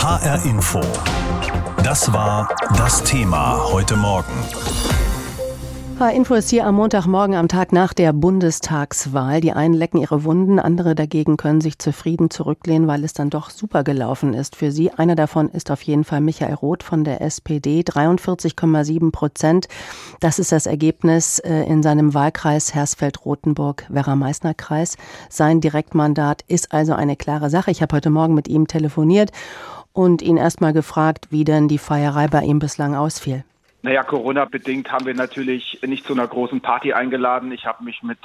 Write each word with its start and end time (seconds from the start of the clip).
HR 0.00 0.44
Info. 0.44 0.80
Das 1.82 2.12
war 2.12 2.48
das 2.76 3.02
Thema 3.02 3.60
heute 3.72 3.96
Morgen. 3.96 4.30
Info 6.14 6.34
ist 6.34 6.50
hier 6.50 6.64
am 6.64 6.76
Montagmorgen 6.76 7.34
am 7.34 7.48
Tag 7.48 7.72
nach 7.72 7.92
der 7.92 8.12
Bundestagswahl. 8.12 9.40
Die 9.40 9.50
einen 9.50 9.74
lecken 9.74 10.00
ihre 10.00 10.22
Wunden, 10.22 10.60
andere 10.60 10.94
dagegen 10.94 11.36
können 11.36 11.60
sich 11.60 11.80
zufrieden 11.80 12.30
zurücklehnen, 12.30 12.86
weil 12.86 13.02
es 13.02 13.12
dann 13.12 13.30
doch 13.30 13.50
super 13.50 13.82
gelaufen 13.82 14.34
ist 14.34 14.54
für 14.54 14.70
sie. 14.70 14.92
Einer 14.92 15.16
davon 15.16 15.48
ist 15.48 15.72
auf 15.72 15.82
jeden 15.82 16.04
Fall 16.04 16.20
Michael 16.20 16.54
Roth 16.54 16.84
von 16.84 17.02
der 17.02 17.20
SPD, 17.20 17.80
43,7 17.80 19.10
Prozent. 19.10 19.66
Das 20.20 20.38
ist 20.38 20.52
das 20.52 20.66
Ergebnis 20.66 21.40
äh, 21.40 21.64
in 21.64 21.82
seinem 21.82 22.14
Wahlkreis 22.14 22.72
Hersfeld-Rotenburg-Werra-Meißner-Kreis. 22.72 24.96
Sein 25.28 25.60
Direktmandat 25.60 26.44
ist 26.46 26.70
also 26.70 26.92
eine 26.92 27.16
klare 27.16 27.50
Sache. 27.50 27.72
Ich 27.72 27.82
habe 27.82 27.96
heute 27.96 28.10
Morgen 28.10 28.34
mit 28.34 28.46
ihm 28.46 28.68
telefoniert 28.68 29.32
und 29.98 30.22
ihn 30.22 30.36
erst 30.36 30.60
mal 30.60 30.72
gefragt, 30.72 31.26
wie 31.30 31.42
denn 31.42 31.66
die 31.66 31.76
Feierei 31.76 32.28
bei 32.28 32.42
ihm 32.42 32.60
bislang 32.60 32.94
ausfiel. 32.94 33.42
Naja, 33.82 34.04
Corona-bedingt 34.04 34.92
haben 34.92 35.06
wir 35.06 35.14
natürlich 35.14 35.80
nicht 35.84 36.06
zu 36.06 36.12
einer 36.12 36.28
großen 36.28 36.60
Party 36.60 36.92
eingeladen. 36.92 37.50
Ich 37.50 37.66
habe 37.66 37.82
mich 37.82 38.00
mit 38.04 38.18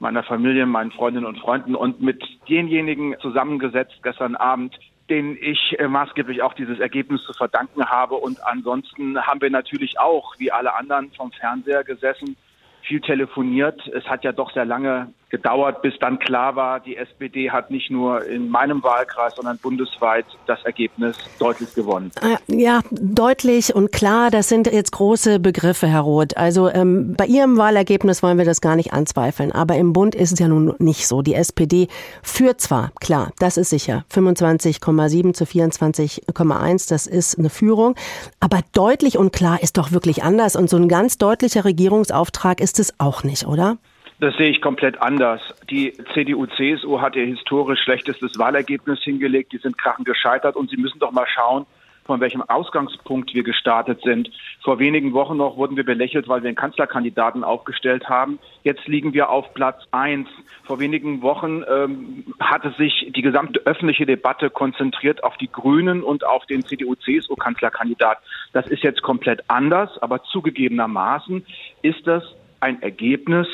meiner 0.00 0.24
Familie, 0.24 0.66
meinen 0.66 0.90
Freundinnen 0.90 1.26
und 1.26 1.38
Freunden 1.38 1.76
und 1.76 2.02
mit 2.02 2.24
denjenigen 2.48 3.14
zusammengesetzt 3.20 4.02
gestern 4.02 4.34
Abend, 4.34 4.76
denen 5.10 5.38
ich 5.40 5.78
äh, 5.78 5.86
maßgeblich 5.86 6.42
auch 6.42 6.54
dieses 6.54 6.80
Ergebnis 6.80 7.22
zu 7.22 7.32
verdanken 7.34 7.84
habe. 7.84 8.16
Und 8.16 8.44
ansonsten 8.44 9.16
haben 9.24 9.40
wir 9.40 9.50
natürlich 9.50 10.00
auch, 10.00 10.34
wie 10.38 10.50
alle 10.50 10.74
anderen, 10.74 11.12
vom 11.12 11.30
Fernseher 11.30 11.84
gesessen, 11.84 12.36
viel 12.82 13.00
telefoniert. 13.00 13.86
Es 13.94 14.06
hat 14.06 14.24
ja 14.24 14.32
doch 14.32 14.52
sehr 14.52 14.64
lange 14.64 15.12
gedauert, 15.32 15.80
bis 15.80 15.94
dann 15.98 16.18
klar 16.18 16.54
war, 16.56 16.78
die 16.78 16.96
SPD 16.96 17.50
hat 17.50 17.70
nicht 17.70 17.90
nur 17.90 18.24
in 18.26 18.50
meinem 18.50 18.82
Wahlkreis, 18.82 19.34
sondern 19.34 19.56
bundesweit 19.58 20.26
das 20.46 20.62
Ergebnis 20.64 21.16
deutlich 21.38 21.74
gewonnen. 21.74 22.12
Äh, 22.20 22.36
ja, 22.54 22.80
deutlich 22.90 23.74
und 23.74 23.92
klar, 23.92 24.30
das 24.30 24.50
sind 24.50 24.70
jetzt 24.70 24.92
große 24.92 25.40
Begriffe, 25.40 25.86
Herr 25.86 26.02
Roth. 26.02 26.36
Also 26.36 26.68
ähm, 26.68 27.14
bei 27.16 27.24
Ihrem 27.24 27.56
Wahlergebnis 27.56 28.22
wollen 28.22 28.36
wir 28.36 28.44
das 28.44 28.60
gar 28.60 28.76
nicht 28.76 28.92
anzweifeln, 28.92 29.52
aber 29.52 29.76
im 29.76 29.94
Bund 29.94 30.14
ist 30.14 30.32
es 30.32 30.38
ja 30.38 30.48
nun 30.48 30.74
nicht 30.78 31.08
so. 31.08 31.22
Die 31.22 31.34
SPD 31.34 31.88
führt 32.22 32.60
zwar, 32.60 32.92
klar, 33.00 33.32
das 33.38 33.56
ist 33.56 33.70
sicher, 33.70 34.04
25,7 34.12 35.32
zu 35.32 35.44
24,1, 35.44 36.88
das 36.90 37.06
ist 37.06 37.38
eine 37.38 37.48
Führung, 37.48 37.94
aber 38.38 38.60
deutlich 38.74 39.16
und 39.16 39.32
klar 39.32 39.62
ist 39.62 39.78
doch 39.78 39.92
wirklich 39.92 40.22
anders 40.22 40.56
und 40.56 40.68
so 40.68 40.76
ein 40.76 40.88
ganz 40.88 41.16
deutlicher 41.16 41.64
Regierungsauftrag 41.64 42.60
ist 42.60 42.78
es 42.78 42.92
auch 43.00 43.24
nicht, 43.24 43.46
oder? 43.46 43.78
Das 44.22 44.36
sehe 44.36 44.50
ich 44.50 44.60
komplett 44.60 45.02
anders. 45.02 45.40
Die 45.68 45.94
CDU-CSU 46.14 47.00
hat 47.00 47.16
ihr 47.16 47.26
historisch 47.26 47.80
schlechtestes 47.80 48.38
Wahlergebnis 48.38 49.00
hingelegt. 49.02 49.52
Die 49.52 49.58
sind 49.58 49.76
krachend 49.76 50.06
gescheitert 50.06 50.54
und 50.54 50.70
Sie 50.70 50.76
müssen 50.76 51.00
doch 51.00 51.10
mal 51.10 51.26
schauen, 51.26 51.66
von 52.04 52.20
welchem 52.20 52.40
Ausgangspunkt 52.42 53.34
wir 53.34 53.42
gestartet 53.42 54.00
sind. 54.04 54.30
Vor 54.62 54.78
wenigen 54.78 55.12
Wochen 55.12 55.38
noch 55.38 55.56
wurden 55.56 55.76
wir 55.76 55.84
belächelt, 55.84 56.28
weil 56.28 56.44
wir 56.44 56.50
einen 56.50 56.56
Kanzlerkandidaten 56.56 57.42
aufgestellt 57.42 58.08
haben. 58.08 58.38
Jetzt 58.62 58.86
liegen 58.86 59.12
wir 59.12 59.28
auf 59.28 59.54
Platz 59.54 59.82
eins. 59.90 60.28
Vor 60.62 60.78
wenigen 60.78 61.20
Wochen 61.22 61.64
ähm, 61.68 62.24
hatte 62.38 62.72
sich 62.78 63.10
die 63.16 63.22
gesamte 63.22 63.62
öffentliche 63.66 64.06
Debatte 64.06 64.50
konzentriert 64.50 65.24
auf 65.24 65.36
die 65.38 65.50
Grünen 65.50 66.04
und 66.04 66.24
auf 66.24 66.46
den 66.46 66.64
CDU-CSU-Kanzlerkandidat. 66.64 68.18
Das 68.52 68.68
ist 68.68 68.84
jetzt 68.84 69.02
komplett 69.02 69.42
anders, 69.48 70.00
aber 70.00 70.22
zugegebenermaßen 70.22 71.44
ist 71.82 72.06
das 72.06 72.22
ein 72.60 72.80
Ergebnis, 72.82 73.48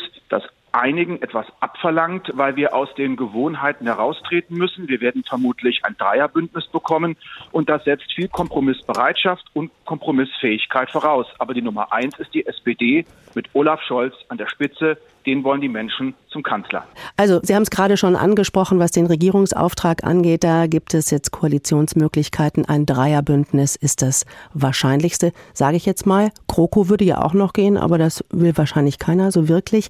einigen 0.73 1.21
etwas 1.23 1.47
abverlangt, 1.61 2.31
weil 2.35 2.57
wir 2.57 2.75
aus 2.75 2.93
den 2.95 3.17
Gewohnheiten 3.17 3.87
heraustreten 3.87 4.57
müssen. 4.57 4.89
Wir 4.89 5.01
werden 5.01 5.25
vermutlich 5.25 5.85
ein 5.85 5.97
Dreierbündnis 5.97 6.67
bekommen 6.69 7.17
und 7.53 7.69
das 7.69 7.85
setzt 7.85 8.13
viel 8.13 8.29
Kompromissbereitschaft 8.29 9.45
und 9.55 9.71
Kompromissfähigkeit 9.85 10.91
voraus. 10.91 11.27
Aber 11.39 11.55
die 11.55 11.63
Nummer 11.63 11.93
eins 11.93 12.19
ist 12.19 12.35
die 12.35 12.47
SPD 12.47 13.05
mit 13.35 13.49
Olaf 13.55 13.83
Scholz 13.83 14.15
an 14.29 14.39
der 14.39 14.49
Spitze. 14.49 14.99
Den 15.29 15.45
wollen 15.45 15.61
die 15.61 15.69
Menschen 15.69 16.15
zum 16.31 16.43
Kanzler. 16.43 16.85
Also, 17.19 17.41
Sie 17.43 17.55
haben 17.55 17.63
es 17.63 17.69
gerade 17.69 17.99
schon 17.99 18.17
angesprochen, 18.17 18.79
was 18.79 18.93
den 18.93 19.05
Regierungsauftrag 19.05 20.03
angeht. 20.03 20.43
Da 20.43 20.67
gibt 20.67 20.95
es 20.95 21.11
jetzt 21.11 21.33
Koalitionsmöglichkeiten. 21.33 22.65
Ein 22.65 22.87
Dreierbündnis 22.87 23.77
ist 23.77 24.01
das 24.01 24.25
Wahrscheinlichste, 24.55 25.33
sage 25.53 25.77
ich 25.77 25.85
jetzt 25.85 26.07
mal. 26.07 26.31
GroKo 26.47 26.89
würde 26.89 27.05
ja 27.05 27.23
auch 27.23 27.35
noch 27.35 27.53
gehen, 27.53 27.77
aber 27.77 27.99
das 27.99 28.25
will 28.31 28.57
wahrscheinlich 28.57 28.99
keiner 28.99 29.31
so 29.31 29.51
wirklich. 29.51 29.89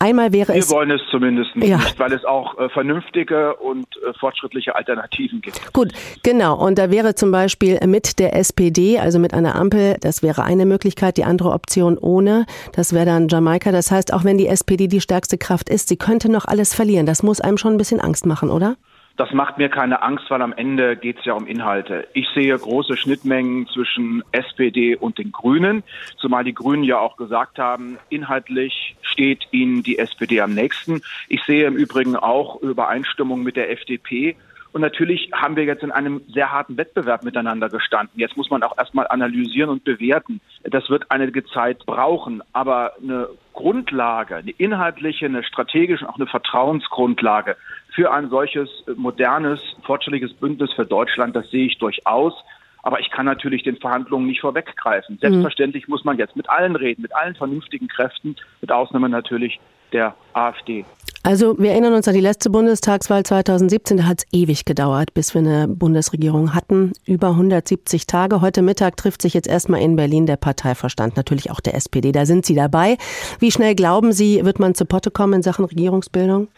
Einmal 0.00 0.32
wäre 0.32 0.54
Wir 0.54 0.60
es. 0.60 0.70
Wir 0.70 0.76
wollen 0.76 0.90
es 0.90 1.02
zumindest 1.08 1.50
ja. 1.54 1.76
nicht, 1.76 2.00
weil 2.00 2.12
es 2.12 2.24
auch 2.24 2.58
äh, 2.58 2.68
vernünftige 2.70 3.54
und 3.54 3.86
äh, 3.96 4.12
fortschrittliche 4.18 4.74
Alternativen 4.74 5.40
gibt. 5.40 5.72
Gut, 5.72 5.92
genau. 6.24 6.58
Und 6.58 6.78
da 6.78 6.90
wäre 6.90 7.14
zum 7.14 7.30
Beispiel 7.30 7.78
mit 7.86 8.18
der 8.18 8.34
SPD, 8.34 8.98
also 8.98 9.20
mit 9.20 9.34
einer 9.34 9.54
Ampel, 9.54 9.98
das 10.00 10.24
wäre 10.24 10.42
eine 10.42 10.66
Möglichkeit. 10.66 11.16
Die 11.16 11.24
andere 11.24 11.52
Option 11.52 11.96
ohne, 11.96 12.46
das 12.74 12.92
wäre 12.92 13.06
dann 13.06 13.28
Jamaika. 13.28 13.70
Das 13.70 13.92
heißt, 13.92 14.12
auch 14.12 14.24
wenn 14.24 14.36
die 14.36 14.48
SPD 14.48 14.79
die 14.88 15.00
stärkste 15.00 15.38
Kraft 15.38 15.68
ist, 15.68 15.88
sie 15.88 15.96
könnte 15.96 16.30
noch 16.30 16.44
alles 16.44 16.74
verlieren. 16.74 17.06
Das 17.06 17.22
muss 17.22 17.40
einem 17.40 17.58
schon 17.58 17.74
ein 17.74 17.78
bisschen 17.78 18.00
Angst 18.00 18.26
machen, 18.26 18.50
oder? 18.50 18.76
Das 19.16 19.32
macht 19.32 19.58
mir 19.58 19.68
keine 19.68 20.02
Angst, 20.02 20.30
weil 20.30 20.40
am 20.40 20.54
Ende 20.54 20.96
geht 20.96 21.18
es 21.18 21.26
ja 21.26 21.34
um 21.34 21.46
Inhalte. 21.46 22.08
Ich 22.14 22.26
sehe 22.34 22.56
große 22.58 22.96
Schnittmengen 22.96 23.66
zwischen 23.66 24.22
SPD 24.32 24.96
und 24.96 25.18
den 25.18 25.30
Grünen, 25.30 25.82
zumal 26.16 26.42
die 26.42 26.54
Grünen 26.54 26.84
ja 26.84 26.98
auch 26.98 27.18
gesagt 27.18 27.58
haben, 27.58 27.98
inhaltlich 28.08 28.96
steht 29.02 29.46
ihnen 29.50 29.82
die 29.82 29.98
SPD 29.98 30.40
am 30.40 30.54
nächsten. 30.54 31.02
Ich 31.28 31.42
sehe 31.44 31.66
im 31.66 31.76
Übrigen 31.76 32.16
auch 32.16 32.62
Übereinstimmung 32.62 33.42
mit 33.42 33.56
der 33.56 33.70
FDP. 33.70 34.36
Und 34.72 34.82
natürlich 34.82 35.30
haben 35.32 35.56
wir 35.56 35.64
jetzt 35.64 35.82
in 35.82 35.90
einem 35.90 36.22
sehr 36.32 36.52
harten 36.52 36.76
Wettbewerb 36.76 37.24
miteinander 37.24 37.68
gestanden. 37.68 38.20
Jetzt 38.20 38.36
muss 38.36 38.50
man 38.50 38.62
auch 38.62 38.78
erstmal 38.78 39.08
analysieren 39.08 39.70
und 39.70 39.84
bewerten. 39.84 40.40
Das 40.62 40.88
wird 40.88 41.10
einige 41.10 41.44
Zeit 41.44 41.84
brauchen. 41.86 42.42
Aber 42.52 42.92
eine 43.02 43.28
Grundlage, 43.52 44.36
eine 44.36 44.52
inhaltliche, 44.52 45.26
eine 45.26 45.42
strategische, 45.42 46.08
auch 46.08 46.16
eine 46.16 46.26
Vertrauensgrundlage 46.26 47.56
für 47.92 48.12
ein 48.12 48.30
solches 48.30 48.68
modernes, 48.96 49.60
fortschrittliches 49.82 50.34
Bündnis 50.34 50.72
für 50.72 50.86
Deutschland, 50.86 51.34
das 51.34 51.50
sehe 51.50 51.66
ich 51.66 51.78
durchaus. 51.78 52.34
Aber 52.82 53.00
ich 53.00 53.10
kann 53.10 53.26
natürlich 53.26 53.62
den 53.62 53.76
Verhandlungen 53.76 54.26
nicht 54.26 54.40
vorweggreifen. 54.40 55.18
Selbstverständlich 55.20 55.88
muss 55.88 56.04
man 56.04 56.18
jetzt 56.18 56.36
mit 56.36 56.48
allen 56.48 56.76
reden, 56.76 57.02
mit 57.02 57.14
allen 57.14 57.34
vernünftigen 57.34 57.88
Kräften, 57.88 58.36
mit 58.60 58.72
Ausnahme 58.72 59.08
natürlich 59.08 59.60
der 59.92 60.14
AfD. 60.32 60.84
Also 61.22 61.58
wir 61.58 61.72
erinnern 61.72 61.92
uns 61.92 62.08
an 62.08 62.14
die 62.14 62.20
letzte 62.20 62.48
Bundestagswahl 62.48 63.24
2017, 63.24 63.98
da 63.98 64.04
hat 64.04 64.20
es 64.20 64.26
ewig 64.32 64.64
gedauert, 64.64 65.12
bis 65.12 65.34
wir 65.34 65.40
eine 65.40 65.68
Bundesregierung 65.68 66.54
hatten. 66.54 66.92
Über 67.04 67.28
170 67.28 68.06
Tage. 68.06 68.40
Heute 68.40 68.62
Mittag 68.62 68.96
trifft 68.96 69.20
sich 69.20 69.34
jetzt 69.34 69.46
erstmal 69.46 69.82
in 69.82 69.96
Berlin 69.96 70.24
der 70.24 70.36
Parteiverstand, 70.36 71.18
natürlich 71.18 71.50
auch 71.50 71.60
der 71.60 71.74
SPD. 71.74 72.12
Da 72.12 72.24
sind 72.24 72.46
Sie 72.46 72.54
dabei. 72.54 72.96
Wie 73.38 73.50
schnell 73.50 73.74
glauben 73.74 74.12
Sie, 74.12 74.46
wird 74.46 74.60
man 74.60 74.74
zu 74.74 74.86
Potte 74.86 75.10
kommen 75.10 75.34
in 75.34 75.42
Sachen 75.42 75.66
Regierungsbildung? 75.66 76.48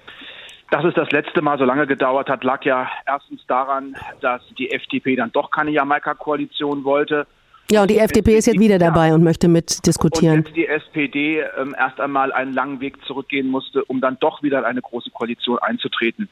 Dass 0.72 0.87
es 0.87 0.94
das 0.94 1.10
letzte 1.10 1.43
Mal 1.43 1.59
so 1.59 1.65
lange 1.65 1.87
gedauert 1.87 2.31
hat, 2.31 2.44
lag 2.44 2.65
ja 2.65 2.88
erstens 3.06 3.44
daran, 3.47 3.94
dass 4.22 4.41
die 4.56 4.71
FDP 4.71 5.16
dann 5.16 5.31
doch 5.31 5.50
keine 5.50 5.71
Jamaika-Koalition 5.71 6.83
wollte. 6.84 7.27
Ja, 7.71 7.83
und 7.83 7.91
die, 7.91 7.99
FDP 7.99 8.38
ist 8.38 8.47
jetzt 8.47 8.59
wieder 8.59 8.78
dabei 8.78 9.12
und 9.12 9.22
möchte 9.22 9.49
mitdiskutieren. 9.49 10.38
Und 10.47 10.56
die 10.56 10.66
SPD 10.66 11.44
ähm, 11.61 11.75
erst 11.78 12.00
einmal 12.00 12.32
einen 12.32 12.55
langen 12.55 12.81
Weg 12.81 13.05
zurückgehen 13.05 13.49
musste, 13.49 13.84
um 13.84 14.00
dann 14.00 14.16
doch 14.19 14.43
wieder 14.43 14.61
in 14.61 14.65
eine 14.65 14.81
große 14.81 15.11
Koalition 15.11 15.59
einzutreten. 15.59 16.31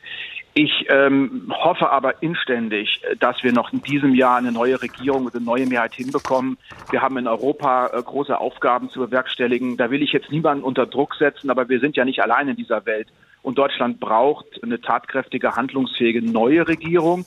Ich 0.54 0.86
ähm, 0.88 1.52
hoffe 1.54 1.90
aber 1.90 2.22
inständig, 2.22 3.02
dass 3.18 3.42
wir 3.42 3.52
noch 3.52 3.74
in 3.74 3.82
diesem 3.82 4.14
Jahr 4.14 4.38
eine 4.38 4.52
neue 4.52 4.80
Regierung 4.80 5.26
und 5.26 5.34
eine 5.34 5.44
neue 5.44 5.66
Mehrheit 5.66 5.92
hinbekommen. 5.92 6.56
Wir 6.90 7.02
haben 7.02 7.18
in 7.18 7.28
Europa 7.28 7.88
äh, 7.88 8.02
große 8.02 8.38
Aufgaben 8.38 8.88
zu 8.88 9.00
bewerkstelligen. 9.00 9.76
Da 9.76 9.90
will 9.90 10.02
ich 10.02 10.12
jetzt 10.12 10.30
niemanden 10.30 10.64
unter 10.64 10.86
Druck 10.86 11.16
setzen, 11.16 11.50
aber 11.50 11.68
wir 11.68 11.80
sind 11.80 11.94
ja 11.96 12.06
nicht 12.06 12.22
allein 12.22 12.48
in 12.48 12.56
dieser 12.56 12.86
Welt. 12.86 13.08
Und 13.42 13.58
Deutschland 13.58 14.00
braucht 14.00 14.62
eine 14.62 14.80
tatkräftige, 14.80 15.56
handlungsfähige 15.56 16.22
neue 16.22 16.66
Regierung. 16.68 17.24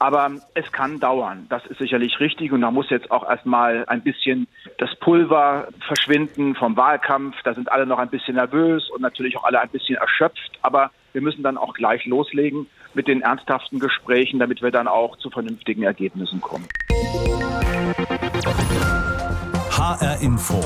Aber 0.00 0.30
es 0.54 0.70
kann 0.70 1.00
dauern. 1.00 1.46
Das 1.48 1.66
ist 1.66 1.78
sicherlich 1.78 2.20
richtig. 2.20 2.52
Und 2.52 2.60
da 2.60 2.70
muss 2.70 2.88
jetzt 2.90 3.10
auch 3.10 3.28
erstmal 3.28 3.84
ein 3.86 4.02
bisschen 4.02 4.46
das 4.78 4.94
Pulver 5.00 5.68
verschwinden 5.86 6.54
vom 6.54 6.76
Wahlkampf. 6.76 7.34
Da 7.42 7.54
sind 7.54 7.70
alle 7.72 7.84
noch 7.84 7.98
ein 7.98 8.08
bisschen 8.08 8.36
nervös 8.36 8.88
und 8.90 9.02
natürlich 9.02 9.36
auch 9.36 9.44
alle 9.44 9.60
ein 9.60 9.70
bisschen 9.70 9.96
erschöpft. 9.96 10.58
Aber 10.62 10.92
wir 11.12 11.20
müssen 11.20 11.42
dann 11.42 11.58
auch 11.58 11.74
gleich 11.74 12.06
loslegen 12.06 12.68
mit 12.94 13.08
den 13.08 13.22
ernsthaften 13.22 13.80
Gesprächen, 13.80 14.38
damit 14.38 14.62
wir 14.62 14.70
dann 14.70 14.86
auch 14.86 15.16
zu 15.16 15.30
vernünftigen 15.30 15.82
Ergebnissen 15.82 16.40
kommen. 16.40 16.66
HR 19.70 20.20
Info. 20.22 20.60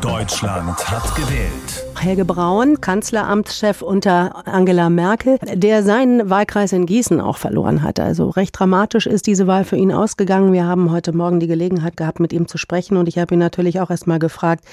Deutschland 0.00 0.90
hat 0.90 1.14
gewählt. 1.14 1.84
Helge 1.98 2.24
Braun, 2.24 2.80
Kanzleramtschef 2.80 3.82
unter 3.82 4.46
Angela 4.46 4.88
Merkel, 4.88 5.38
der 5.52 5.82
seinen 5.82 6.30
Wahlkreis 6.30 6.72
in 6.72 6.86
Gießen 6.86 7.20
auch 7.20 7.36
verloren 7.36 7.82
hat. 7.82 8.00
Also 8.00 8.30
recht 8.30 8.58
dramatisch 8.58 9.06
ist 9.06 9.26
diese 9.26 9.46
Wahl 9.46 9.64
für 9.64 9.76
ihn 9.76 9.92
ausgegangen. 9.92 10.54
Wir 10.54 10.64
haben 10.64 10.90
heute 10.90 11.14
Morgen 11.14 11.38
die 11.38 11.46
Gelegenheit 11.46 11.98
gehabt, 11.98 12.18
mit 12.18 12.32
ihm 12.32 12.48
zu 12.48 12.56
sprechen 12.56 12.96
und 12.96 13.08
ich 13.08 13.18
habe 13.18 13.34
ihn 13.34 13.40
natürlich 13.40 13.80
auch 13.80 13.90
erst 13.90 14.06
mal 14.06 14.18
gefragt, 14.18 14.64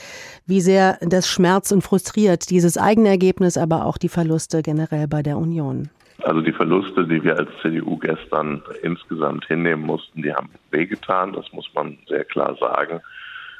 wie 0.46 0.62
sehr 0.62 0.98
das 1.02 1.28
schmerzt 1.28 1.74
und 1.74 1.82
frustriert, 1.82 2.50
dieses 2.50 2.78
eigene 2.78 3.10
Ergebnis, 3.10 3.58
aber 3.58 3.86
auch 3.86 3.98
die 3.98 4.10
Verluste 4.10 4.62
generell 4.62 5.10
bei 5.10 5.24
der 5.24 5.38
Union. 5.38 5.90
Also 6.24 6.40
die 6.42 6.54
Verluste, 6.54 7.06
die 7.06 7.22
wir 7.22 7.38
als 7.38 7.50
CDU 7.62 7.98
gestern 7.98 8.64
insgesamt 8.82 9.46
hinnehmen 9.46 9.86
mussten, 9.86 10.22
die 10.22 10.34
haben 10.34 10.50
wehgetan, 10.72 11.34
das 11.34 11.52
muss 11.52 11.70
man 11.76 11.98
sehr 12.08 12.24
klar 12.24 12.56
sagen. 12.60 13.02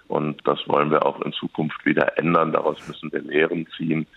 Und 0.08 0.42
das 0.48 0.60
wollen 0.68 0.92
wir 0.92 1.06
auch 1.06 1.22
in 1.22 1.34
Zukunft 1.34 1.86
wieder 1.86 2.18
ändern. 2.18 2.54
Daraus 2.54 2.78
müssen 2.88 3.12
wir 3.12 3.22
Lehren 3.22 3.68
ziehen. 3.78 4.08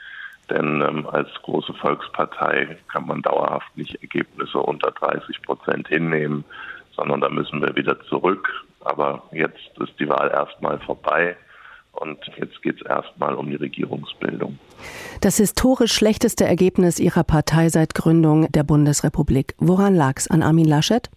Denn 0.49 0.83
ähm, 0.83 1.07
als 1.07 1.29
große 1.43 1.73
Volkspartei 1.75 2.77
kann 2.89 3.07
man 3.07 3.23
dauerhaft 3.23 3.77
nicht 3.77 3.95
Ergebnisse 4.03 4.59
unter 4.59 4.91
30 4.91 5.43
Prozent 5.43 5.89
hinnehmen, 5.89 6.45
sondern 6.97 7.21
da 7.21 7.29
müssen 7.29 7.61
wir 7.63 7.75
wieder 7.77 8.01
zurück. 8.09 8.49
Aber 8.81 9.23
jetzt 9.33 9.79
ist 9.79 9.99
die 9.99 10.09
Wahl 10.09 10.31
erstmal 10.31 10.79
vorbei. 10.81 11.37
Und 11.93 12.19
jetzt 12.37 12.63
geht 12.63 12.81
es 12.81 12.87
erstmal 12.87 13.35
um 13.35 13.51
die 13.51 13.57
Regierungsbildung. 13.57 14.59
Das 15.21 15.37
historisch 15.37 15.93
schlechteste 15.93 16.45
Ergebnis 16.45 16.99
Ihrer 16.99 17.25
Partei 17.25 17.69
seit 17.69 17.95
Gründung 17.95 18.51
der 18.53 18.63
Bundesrepublik. 18.63 19.55
Woran 19.59 19.95
lag 19.95 20.15
es? 20.17 20.29
An 20.29 20.43
Armin 20.43 20.67
Laschet? 20.67 21.11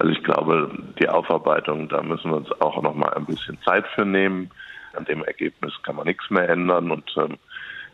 Also 0.00 0.12
ich 0.12 0.24
glaube, 0.24 0.70
die 0.98 1.10
Aufarbeitung, 1.10 1.90
da 1.90 2.02
müssen 2.02 2.30
wir 2.30 2.38
uns 2.38 2.50
auch 2.62 2.80
noch 2.80 2.94
mal 2.94 3.12
ein 3.12 3.26
bisschen 3.26 3.58
Zeit 3.62 3.86
für 3.88 4.06
nehmen. 4.06 4.50
An 4.94 5.04
dem 5.04 5.22
Ergebnis 5.22 5.74
kann 5.82 5.96
man 5.96 6.06
nichts 6.06 6.30
mehr 6.30 6.48
ändern. 6.48 6.90
Und 6.90 7.14
ähm, 7.18 7.36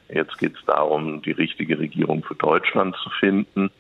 jetzt 0.09 0.39
geht 0.39 0.55
es 0.57 0.65
darum, 0.67 1.21
die 1.23 1.33
richtige 1.33 1.77
Regierung 1.81 2.23
für 2.23 2.37
Deutschland 2.37 2.95
zu 3.03 3.11
finden. 3.11 3.73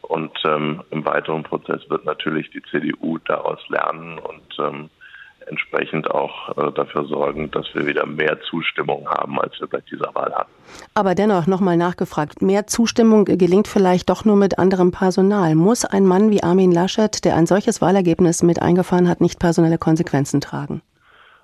Und 0.00 0.32
ähm, 0.46 0.82
im 0.90 1.04
weiteren 1.04 1.42
Prozess 1.42 1.82
wird 1.90 2.06
natürlich 2.06 2.48
die 2.48 2.62
CDU 2.62 3.18
daraus 3.18 3.60
lernen 3.68 4.20
und 4.20 4.58
ähm, 4.58 4.88
entsprechend 5.46 6.10
auch 6.10 6.56
äh, 6.56 6.72
dafür 6.72 7.04
sorgen, 7.06 7.50
dass 7.50 7.66
wir 7.74 7.86
wieder 7.86 8.06
mehr 8.06 8.38
Zustimmung 8.42 9.08
haben, 9.08 9.40
als 9.40 9.58
wir 9.60 9.66
bei 9.66 9.80
dieser 9.90 10.14
Wahl 10.14 10.32
hatten. 10.34 10.50
Aber 10.94 11.14
dennoch 11.14 11.46
nochmal 11.46 11.76
nachgefragt, 11.76 12.42
mehr 12.42 12.66
Zustimmung 12.66 13.24
gelingt 13.24 13.68
vielleicht 13.68 14.10
doch 14.10 14.24
nur 14.24 14.36
mit 14.36 14.58
anderem 14.58 14.90
Personal. 14.90 15.54
Muss 15.54 15.84
ein 15.84 16.04
Mann 16.04 16.30
wie 16.30 16.42
Armin 16.42 16.72
Laschet, 16.72 17.24
der 17.24 17.36
ein 17.36 17.46
solches 17.46 17.80
Wahlergebnis 17.80 18.42
mit 18.42 18.60
eingefahren 18.60 19.08
hat, 19.08 19.20
nicht 19.20 19.38
personelle 19.38 19.78
Konsequenzen 19.78 20.40
tragen? 20.40 20.82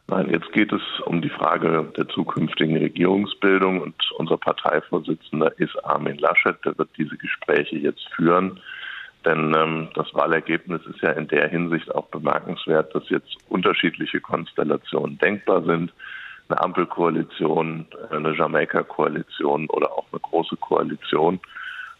Nein, 0.09 0.29
jetzt 0.31 0.53
geht 0.53 0.73
es 0.73 0.83
um 1.07 1.23
die 1.23 1.31
Frage 1.31 1.91
der 1.97 2.09
zukünftigen 2.09 2.77
Regierungsbildung 2.77 3.81
und 3.81 3.95
unser 4.19 4.37
Parteivorsitzender 4.37 5.59
ist 5.59 5.77
Armin 5.85 6.19
Laschet, 6.19 6.57
der 6.65 6.77
wird 6.77 6.91
diese 6.99 7.17
Gespräche 7.17 7.77
jetzt 7.77 8.07
führen. 8.15 8.61
Denn 9.25 9.55
ähm, 9.57 9.89
das 9.95 10.13
Wahlergebnis 10.15 10.81
ist 10.87 11.01
ja 11.01 11.11
in 11.11 11.29
der 11.29 11.49
Hinsicht 11.49 11.95
auch 11.95 12.07
bemerkenswert, 12.07 12.95
dass 12.95 13.09
jetzt 13.09 13.37
unterschiedliche 13.49 14.21
Konstellationen 14.21 15.19
denkbar 15.19 15.63
sind. 15.63 15.93
Eine 16.49 16.61
Ampelkoalition, 16.61 17.87
eine 18.11 18.35
Jamaika-Koalition 18.37 19.69
oder 19.71 19.93
auch 19.93 20.07
eine 20.13 20.21
große 20.21 20.57
Koalition. 20.57 21.41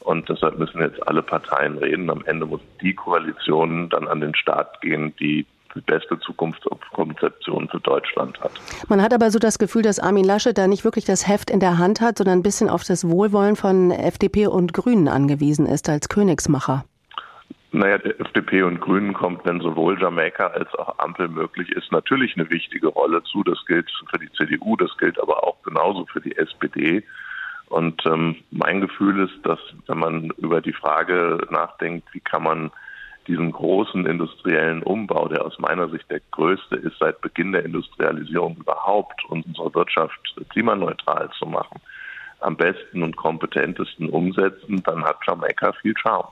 Und 0.01 0.29
deshalb 0.29 0.59
müssen 0.59 0.81
jetzt 0.81 1.07
alle 1.07 1.23
Parteien 1.23 1.79
reden. 1.79 2.11
Am 2.11 2.25
Ende 2.27 2.45
muss 2.45 2.61
die 2.81 2.95
Koalition 2.95 3.89
dann 3.89 4.09
an 4.09 4.21
den 4.21 4.35
Start 4.35 4.81
gehen, 4.81 5.15
die 5.21 5.47
die 5.75 5.81
beste 5.81 6.19
Zukunftskonzeption 6.21 7.69
für 7.69 7.81
Deutschland 7.81 8.39
hat. 8.41 8.53
Man 8.89 9.01
hat 9.01 9.15
aber 9.15 9.31
so 9.31 9.39
das 9.39 9.59
Gefühl, 9.59 9.83
dass 9.83 9.99
Armin 9.99 10.25
Laschet 10.25 10.57
da 10.57 10.67
nicht 10.67 10.85
wirklich 10.85 11.05
das 11.05 11.27
Heft 11.27 11.51
in 11.51 11.61
der 11.61 11.79
Hand 11.79 12.01
hat, 12.01 12.19
sondern 12.19 12.41
ein 12.41 12.43
bisschen 12.43 12.69
auf 12.69 12.85
das 12.85 13.09
Wohlwollen 13.09 13.57
von 13.57 13.91
FDP 13.91 14.49
und 14.49 14.75
Grünen 14.75 15.09
angewiesen 15.09 15.65
ist 15.67 15.89
als 15.89 16.11
Königsmacher. 16.11 16.85
Naja, 17.75 17.97
der 17.97 18.21
FDP 18.21 18.65
und 18.65 18.81
Grünen 18.81 19.15
kommt, 19.15 19.47
wenn 19.47 19.61
sowohl 19.61 19.99
Jamaika 19.99 20.49
als 20.49 20.75
auch 20.75 20.99
Ampel 20.99 21.29
möglich 21.29 21.73
ist, 21.73 21.91
natürlich 21.91 22.37
eine 22.37 22.51
wichtige 22.51 22.89
Rolle 22.89 23.23
zu. 23.25 23.43
Das 23.45 23.65
gilt 23.65 23.91
für 24.11 24.19
die 24.19 24.31
CDU, 24.33 24.77
das 24.77 24.95
gilt 24.99 25.19
aber 25.19 25.43
auch 25.43 25.63
genauso 25.63 26.05
für 26.05 26.21
die 26.21 26.37
SPD. 26.37 27.03
Und 27.71 28.05
ähm, 28.05 28.37
mein 28.51 28.83
Gefühl 28.83 29.21
ist, 29.27 29.47
dass 29.47 29.59
wenn 29.87 29.99
man 29.99 30.31
über 30.37 30.61
die 30.61 30.75
Frage 30.75 31.39
nachdenkt, 31.49 32.13
wie 32.13 32.21
kann 32.21 32.43
man 32.43 32.71
diesen 33.27 33.53
großen 33.53 34.05
industriellen 34.05 34.83
Umbau, 34.83 35.29
der 35.29 35.43
aus 35.43 35.59
meiner 35.59 35.89
Sicht 35.89 36.11
der 36.11 36.21
größte 36.31 36.77
ist 36.77 36.99
seit 37.01 37.23
Beginn 37.23 37.53
der 37.53 37.65
Industrialisierung 37.65 38.59
überhaupt, 38.59 39.25
unsere 39.31 39.75
Wirtschaft 39.75 40.37
klimaneutral 40.51 41.31
zu 41.39 41.47
machen, 41.47 41.81
am 42.41 42.55
besten 42.55 43.03
und 43.03 43.17
kompetentesten 43.17 44.11
umsetzen, 44.11 44.83
dann 44.83 45.03
hat 45.05 45.17
Jamaika 45.27 45.73
viel 45.73 45.97
Charme. 45.97 46.29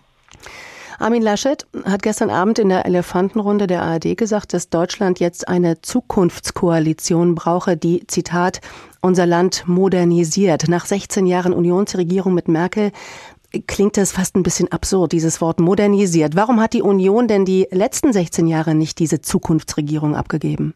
Armin 0.98 1.22
Laschet 1.22 1.66
hat 1.84 2.02
gestern 2.02 2.31
Abend 2.31 2.58
in 2.58 2.69
der 2.69 2.87
Elefantenrunde 2.87 3.66
der 3.66 3.82
ARD 3.82 4.16
gesagt, 4.16 4.52
dass 4.52 4.70
Deutschland 4.70 5.20
jetzt 5.20 5.48
eine 5.48 5.81
Zukunftskoalition 5.81 7.34
brauche, 7.34 7.76
die, 7.76 8.06
Zitat, 8.06 8.60
unser 9.00 9.26
Land 9.26 9.64
modernisiert. 9.66 10.69
Nach 10.69 10.84
16 10.84 11.26
Jahren 11.26 11.52
Unionsregierung 11.52 12.34
mit 12.34 12.48
Merkel 12.48 12.92
klingt 13.66 13.96
das 13.96 14.12
fast 14.12 14.37
ein 14.37 14.42
bisschen 14.42 14.70
absurd, 14.70 15.12
dieses 15.12 15.40
Wort 15.40 15.60
modernisiert. 15.60 16.37
Warum 16.37 16.60
hat 16.60 16.72
die 16.72 16.82
Union 16.82 17.28
denn 17.28 17.44
die 17.44 17.66
letzten 17.70 18.12
16 18.12 18.46
Jahre 18.46 18.75
nicht 18.75 18.98
diese 18.98 19.20
Zukunftsregierung 19.20 20.14
abgegeben? 20.14 20.75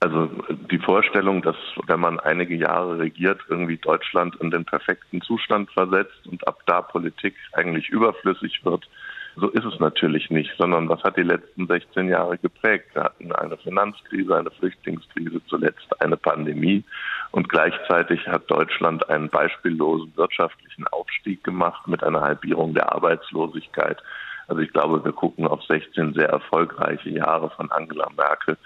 Also 0.00 0.28
die 0.70 0.80
Vorstellung, 0.80 1.42
dass 1.42 1.54
wenn 1.86 2.00
man 2.00 2.18
einige 2.18 2.56
Jahre 2.56 2.98
regiert, 2.98 3.40
irgendwie 3.48 3.76
Deutschland 3.76 4.34
in 4.40 4.50
den 4.50 4.64
perfekten 4.64 5.20
Zustand 5.22 5.70
versetzt 5.70 6.26
und 6.26 6.46
ab 6.48 6.58
da 6.66 6.82
Politik 6.82 7.36
eigentlich 7.52 7.88
überflüssig 7.88 8.64
wird, 8.64 8.88
so 9.36 9.48
ist 9.48 9.64
es 9.64 9.80
natürlich 9.80 10.30
nicht, 10.30 10.52
sondern 10.58 10.88
was 10.88 11.02
hat 11.02 11.16
die 11.16 11.22
letzten 11.22 11.66
16 11.66 12.08
Jahre 12.08 12.36
geprägt? 12.38 12.94
Wir 12.94 13.04
hatten 13.04 13.32
eine 13.32 13.56
Finanzkrise, 13.56 14.36
eine 14.36 14.50
Flüchtlingskrise, 14.50 15.40
zuletzt 15.46 16.00
eine 16.02 16.16
Pandemie 16.16 16.84
und 17.30 17.48
gleichzeitig 17.48 18.26
hat 18.28 18.50
Deutschland 18.50 19.08
einen 19.08 19.30
beispiellosen 19.30 20.12
wirtschaftlichen 20.16 20.86
Aufstieg 20.88 21.42
gemacht 21.44 21.88
mit 21.88 22.04
einer 22.04 22.20
Halbierung 22.20 22.74
der 22.74 22.92
Arbeitslosigkeit. 22.92 24.02
Also 24.48 24.60
ich 24.60 24.72
glaube, 24.72 25.02
wir 25.04 25.12
gucken 25.12 25.46
auf 25.46 25.62
16 25.64 26.12
sehr 26.12 26.28
erfolgreiche 26.28 27.10
Jahre 27.10 27.48
von 27.50 27.70
Angela 27.70 28.08
Merkel 28.14 28.58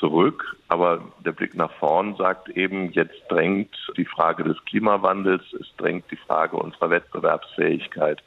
zurück. 0.00 0.56
Aber 0.68 1.00
der 1.24 1.32
Blick 1.32 1.54
nach 1.54 1.70
vorn 1.78 2.16
sagt 2.16 2.48
eben, 2.50 2.90
jetzt 2.90 3.20
drängt 3.28 3.74
die 3.96 4.04
Frage 4.04 4.44
des 4.44 4.56
Klimawandels, 4.64 5.42
es 5.52 5.68
drängt 5.76 6.10
die 6.10 6.16
Frage 6.16 6.56
unserer 6.56 6.90
Wettbewerbsfähigkeit 6.90 8.22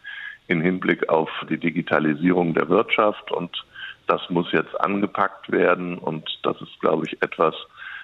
im 0.51 0.61
Hinblick 0.61 1.09
auf 1.09 1.29
die 1.49 1.57
Digitalisierung 1.57 2.53
der 2.53 2.69
Wirtschaft. 2.69 3.31
Und 3.31 3.65
das 4.07 4.21
muss 4.29 4.51
jetzt 4.51 4.79
angepackt 4.79 5.51
werden. 5.51 5.97
Und 5.97 6.29
das 6.43 6.59
ist, 6.61 6.79
glaube 6.81 7.05
ich, 7.07 7.21
etwas, 7.21 7.55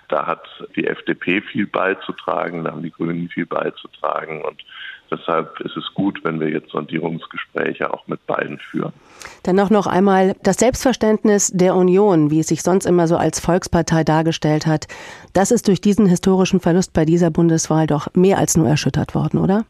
da 0.10 0.26
hat 0.26 0.48
die 0.76 0.88
FDP 0.88 1.42
viel 1.42 1.68
beizutragen, 1.68 2.64
da 2.64 2.72
haben 2.72 2.84
die 2.84 2.92
Grünen 2.92 3.28
viel 3.28 3.46
beizutragen. 3.46 4.42
Und 4.42 4.64
deshalb 5.12 5.60
ist 5.60 5.76
es 5.76 5.94
gut, 5.94 6.24
wenn 6.24 6.40
wir 6.40 6.50
jetzt 6.50 6.72
Sondierungsgespräche 6.72 7.94
auch 7.94 8.08
mit 8.08 8.26
beiden 8.26 8.58
führen. 8.58 8.94
Dann 9.44 9.58
noch 9.70 9.88
einmal 9.88 10.36
das 10.44 10.58
Selbstverständnis 10.58 11.52
der 11.54 11.76
Union, 11.76 12.32
wie 12.32 12.40
es 12.40 12.48
sich 12.48 12.64
sonst 12.64 12.86
immer 12.86 13.08
so 13.08 13.18
als 13.18 13.42
Volkspartei 13.42 14.06
dargestellt 14.06 14.66
hat. 14.66 14.88
Das 15.34 15.52
ist 15.52 15.68
durch 15.68 15.82
diesen 15.82 16.06
historischen 16.06 16.62
Verlust 16.62 16.94
bei 16.94 17.04
dieser 17.04 17.30
Bundeswahl 17.30 17.88
doch 17.88 18.08
mehr 18.14 18.38
als 18.38 18.56
nur 18.56 18.70
erschüttert 18.70 19.14
worden, 19.14 19.40
oder? 19.40 19.66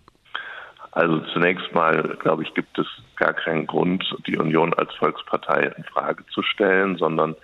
Also 0.98 1.20
zunächst 1.32 1.72
mal, 1.76 2.18
glaube 2.20 2.42
ich, 2.42 2.56
gibt 2.56 2.80
es 2.80 2.88
gar 3.18 3.34
keinen 3.34 3.68
Grund, 3.68 4.04
die 4.26 4.36
Union 4.36 4.74
als 4.74 4.92
Volkspartei 4.96 5.72
in 5.78 5.84
Frage 5.84 6.26
zu 6.34 6.42
stellen, 6.42 6.98
sondern 6.98 7.36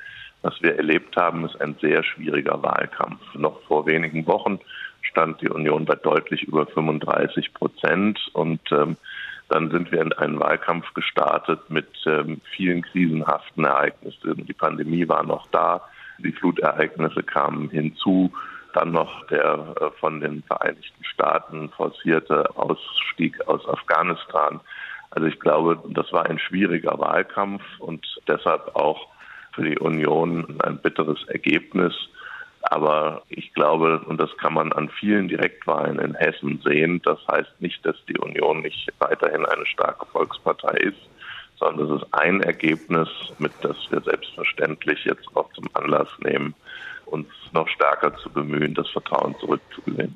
was 0.41 0.59
wir 0.63 0.75
erlebt 0.75 1.15
haben, 1.17 1.45
ist 1.45 1.61
ein 1.61 1.75
sehr 1.79 2.03
schwieriger 2.03 2.63
Wahlkampf. 2.63 3.21
Noch 3.35 3.61
vor 3.67 3.85
wenigen 3.85 4.25
Wochen 4.25 4.59
stand 5.03 5.39
die 5.41 5.49
Union 5.49 5.85
bei 5.85 5.93
deutlich 5.93 6.41
über 6.41 6.65
35 6.65 7.53
Prozent 7.53 8.19
und 8.33 8.59
ähm, 8.71 8.97
dann 9.49 9.69
sind 9.69 9.91
wir 9.91 10.01
in 10.01 10.13
einen 10.13 10.39
Wahlkampf 10.39 10.91
gestartet 10.95 11.59
mit 11.69 11.89
ähm, 12.07 12.41
vielen 12.55 12.81
krisenhaften 12.81 13.65
Ereignissen. 13.65 14.47
Die 14.47 14.53
Pandemie 14.53 15.07
war 15.07 15.21
noch 15.21 15.45
da, 15.51 15.81
die 16.17 16.31
Flutereignisse 16.31 17.21
kamen 17.21 17.69
hinzu 17.69 18.33
dann 18.73 18.91
noch 18.91 19.25
der 19.27 19.75
äh, 19.79 19.91
von 19.99 20.19
den 20.19 20.43
Vereinigten 20.43 21.03
Staaten 21.03 21.69
forcierte 21.69 22.45
Ausstieg 22.57 23.39
aus 23.47 23.67
Afghanistan. 23.67 24.59
Also 25.11 25.27
ich 25.27 25.39
glaube, 25.39 25.81
das 25.89 26.11
war 26.11 26.25
ein 26.25 26.39
schwieriger 26.39 26.97
Wahlkampf 26.99 27.61
und 27.79 28.05
deshalb 28.27 28.75
auch 28.75 29.07
für 29.53 29.63
die 29.63 29.77
Union 29.77 30.57
ein 30.63 30.77
bitteres 30.79 31.23
Ergebnis. 31.27 31.93
Aber 32.63 33.23
ich 33.29 33.53
glaube, 33.53 33.99
und 34.07 34.19
das 34.19 34.35
kann 34.37 34.53
man 34.53 34.71
an 34.71 34.89
vielen 34.89 35.27
Direktwahlen 35.27 35.99
in 35.99 36.15
Hessen 36.15 36.61
sehen, 36.63 37.01
das 37.03 37.19
heißt 37.27 37.51
nicht, 37.59 37.85
dass 37.85 37.97
die 38.07 38.17
Union 38.17 38.61
nicht 38.61 38.89
weiterhin 38.99 39.45
eine 39.45 39.65
starke 39.65 40.05
Volkspartei 40.07 40.77
ist, 40.77 41.09
sondern 41.57 41.91
es 41.91 42.01
ist 42.01 42.13
ein 42.13 42.41
Ergebnis, 42.41 43.09
mit 43.37 43.51
das 43.61 43.75
wir 43.89 44.01
selbstverständlich 44.01 45.03
jetzt 45.05 45.27
auch 45.35 45.51
zum 45.53 45.65
Anlass 45.73 46.07
nehmen, 46.19 46.55
uns 47.05 47.27
noch 47.51 47.67
stärker 47.67 48.15
zu 48.17 48.29
bemühen, 48.29 48.73
das 48.73 48.89
Vertrauen 48.89 49.35
zurückzugewinnen. 49.39 50.15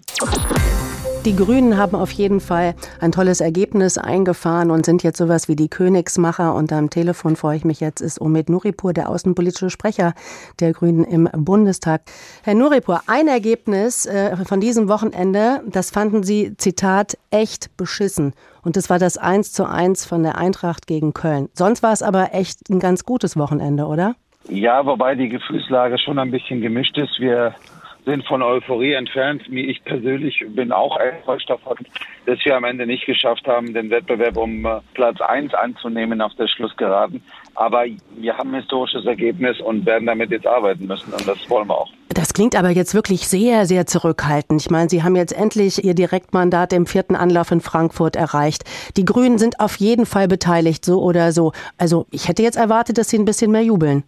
Die 1.27 1.35
Grünen 1.35 1.77
haben 1.77 1.95
auf 1.95 2.11
jeden 2.11 2.39
Fall 2.39 2.73
ein 3.01 3.11
tolles 3.11 3.41
Ergebnis 3.41 3.97
eingefahren 3.97 4.71
und 4.71 4.85
sind 4.85 5.03
jetzt 5.03 5.17
sowas 5.17 5.49
wie 5.49 5.57
die 5.57 5.67
Königsmacher. 5.67 6.55
Und 6.55 6.71
am 6.71 6.89
Telefon 6.89 7.35
freue 7.35 7.57
ich 7.57 7.65
mich 7.65 7.81
jetzt, 7.81 7.99
ist 7.99 8.21
Omid 8.21 8.49
Nuripur, 8.49 8.93
der 8.93 9.09
außenpolitische 9.09 9.69
Sprecher 9.69 10.13
der 10.61 10.71
Grünen 10.71 11.03
im 11.03 11.29
Bundestag. 11.33 12.03
Herr 12.43 12.55
Nuripur, 12.55 13.01
ein 13.07 13.27
Ergebnis 13.27 14.05
äh, 14.05 14.37
von 14.45 14.61
diesem 14.61 14.87
Wochenende, 14.87 15.61
das 15.67 15.91
fanden 15.91 16.23
Sie, 16.23 16.55
Zitat, 16.55 17.17
echt 17.29 17.75
beschissen. 17.75 18.33
Und 18.63 18.77
das 18.77 18.89
war 18.89 18.97
das 18.97 19.17
1 19.17 19.51
zu 19.51 19.67
1 19.67 20.05
von 20.05 20.23
der 20.23 20.37
Eintracht 20.37 20.87
gegen 20.87 21.13
Köln. 21.13 21.49
Sonst 21.53 21.83
war 21.83 21.91
es 21.91 22.03
aber 22.03 22.33
echt 22.33 22.69
ein 22.69 22.79
ganz 22.79 23.03
gutes 23.03 23.35
Wochenende, 23.35 23.85
oder? 23.87 24.15
Ja, 24.49 24.85
wobei 24.85 25.15
die 25.15 25.29
Gefühlslage 25.29 25.97
schon 25.97 26.19
ein 26.19 26.31
bisschen 26.31 26.61
gemischt 26.61 26.97
ist. 26.97 27.19
Wir 27.19 27.53
sind 28.07 28.25
von 28.25 28.41
Euphorie 28.41 28.93
entfernt. 28.93 29.43
Ich 29.49 29.83
persönlich 29.83 30.41
bin 30.47 30.71
auch 30.71 30.97
enttäuscht 30.97 31.49
davon, 31.49 31.75
dass 32.25 32.39
wir 32.45 32.55
am 32.55 32.63
Ende 32.63 32.87
nicht 32.87 33.05
geschafft 33.05 33.45
haben, 33.47 33.73
den 33.73 33.89
Wettbewerb 33.89 34.37
um 34.37 34.65
äh, 34.65 34.79
Platz 34.93 35.19
1 35.19 35.53
anzunehmen 35.53 36.21
auf 36.21 36.33
der 36.35 36.47
Schlussgeraden. 36.47 37.21
Aber 37.55 37.83
wir 38.15 38.37
haben 38.37 38.51
ein 38.51 38.61
historisches 38.61 39.05
Ergebnis 39.05 39.59
und 39.59 39.85
werden 39.85 40.05
damit 40.05 40.31
jetzt 40.31 40.47
arbeiten 40.47 40.87
müssen 40.87 41.11
und 41.11 41.27
das 41.27 41.49
wollen 41.49 41.67
wir 41.67 41.77
auch. 41.77 41.91
Das 42.07 42.33
klingt 42.33 42.55
aber 42.55 42.69
jetzt 42.69 42.95
wirklich 42.95 43.27
sehr, 43.27 43.65
sehr 43.65 43.85
zurückhaltend. 43.85 44.61
Ich 44.61 44.69
meine, 44.69 44.89
Sie 44.89 45.03
haben 45.03 45.17
jetzt 45.17 45.37
endlich 45.37 45.83
Ihr 45.83 45.93
Direktmandat 45.93 46.71
im 46.71 46.85
vierten 46.85 47.15
Anlauf 47.15 47.51
in 47.51 47.59
Frankfurt 47.59 48.15
erreicht. 48.15 48.63
Die 48.95 49.03
Grünen 49.03 49.37
sind 49.37 49.59
auf 49.59 49.75
jeden 49.75 50.05
Fall 50.05 50.29
beteiligt, 50.29 50.85
so 50.85 51.01
oder 51.01 51.33
so. 51.33 51.51
Also 51.77 52.07
ich 52.11 52.29
hätte 52.29 52.41
jetzt 52.41 52.57
erwartet, 52.57 52.97
dass 52.97 53.09
Sie 53.09 53.17
ein 53.17 53.25
bisschen 53.25 53.51
mehr 53.51 53.63
jubeln 53.63 54.03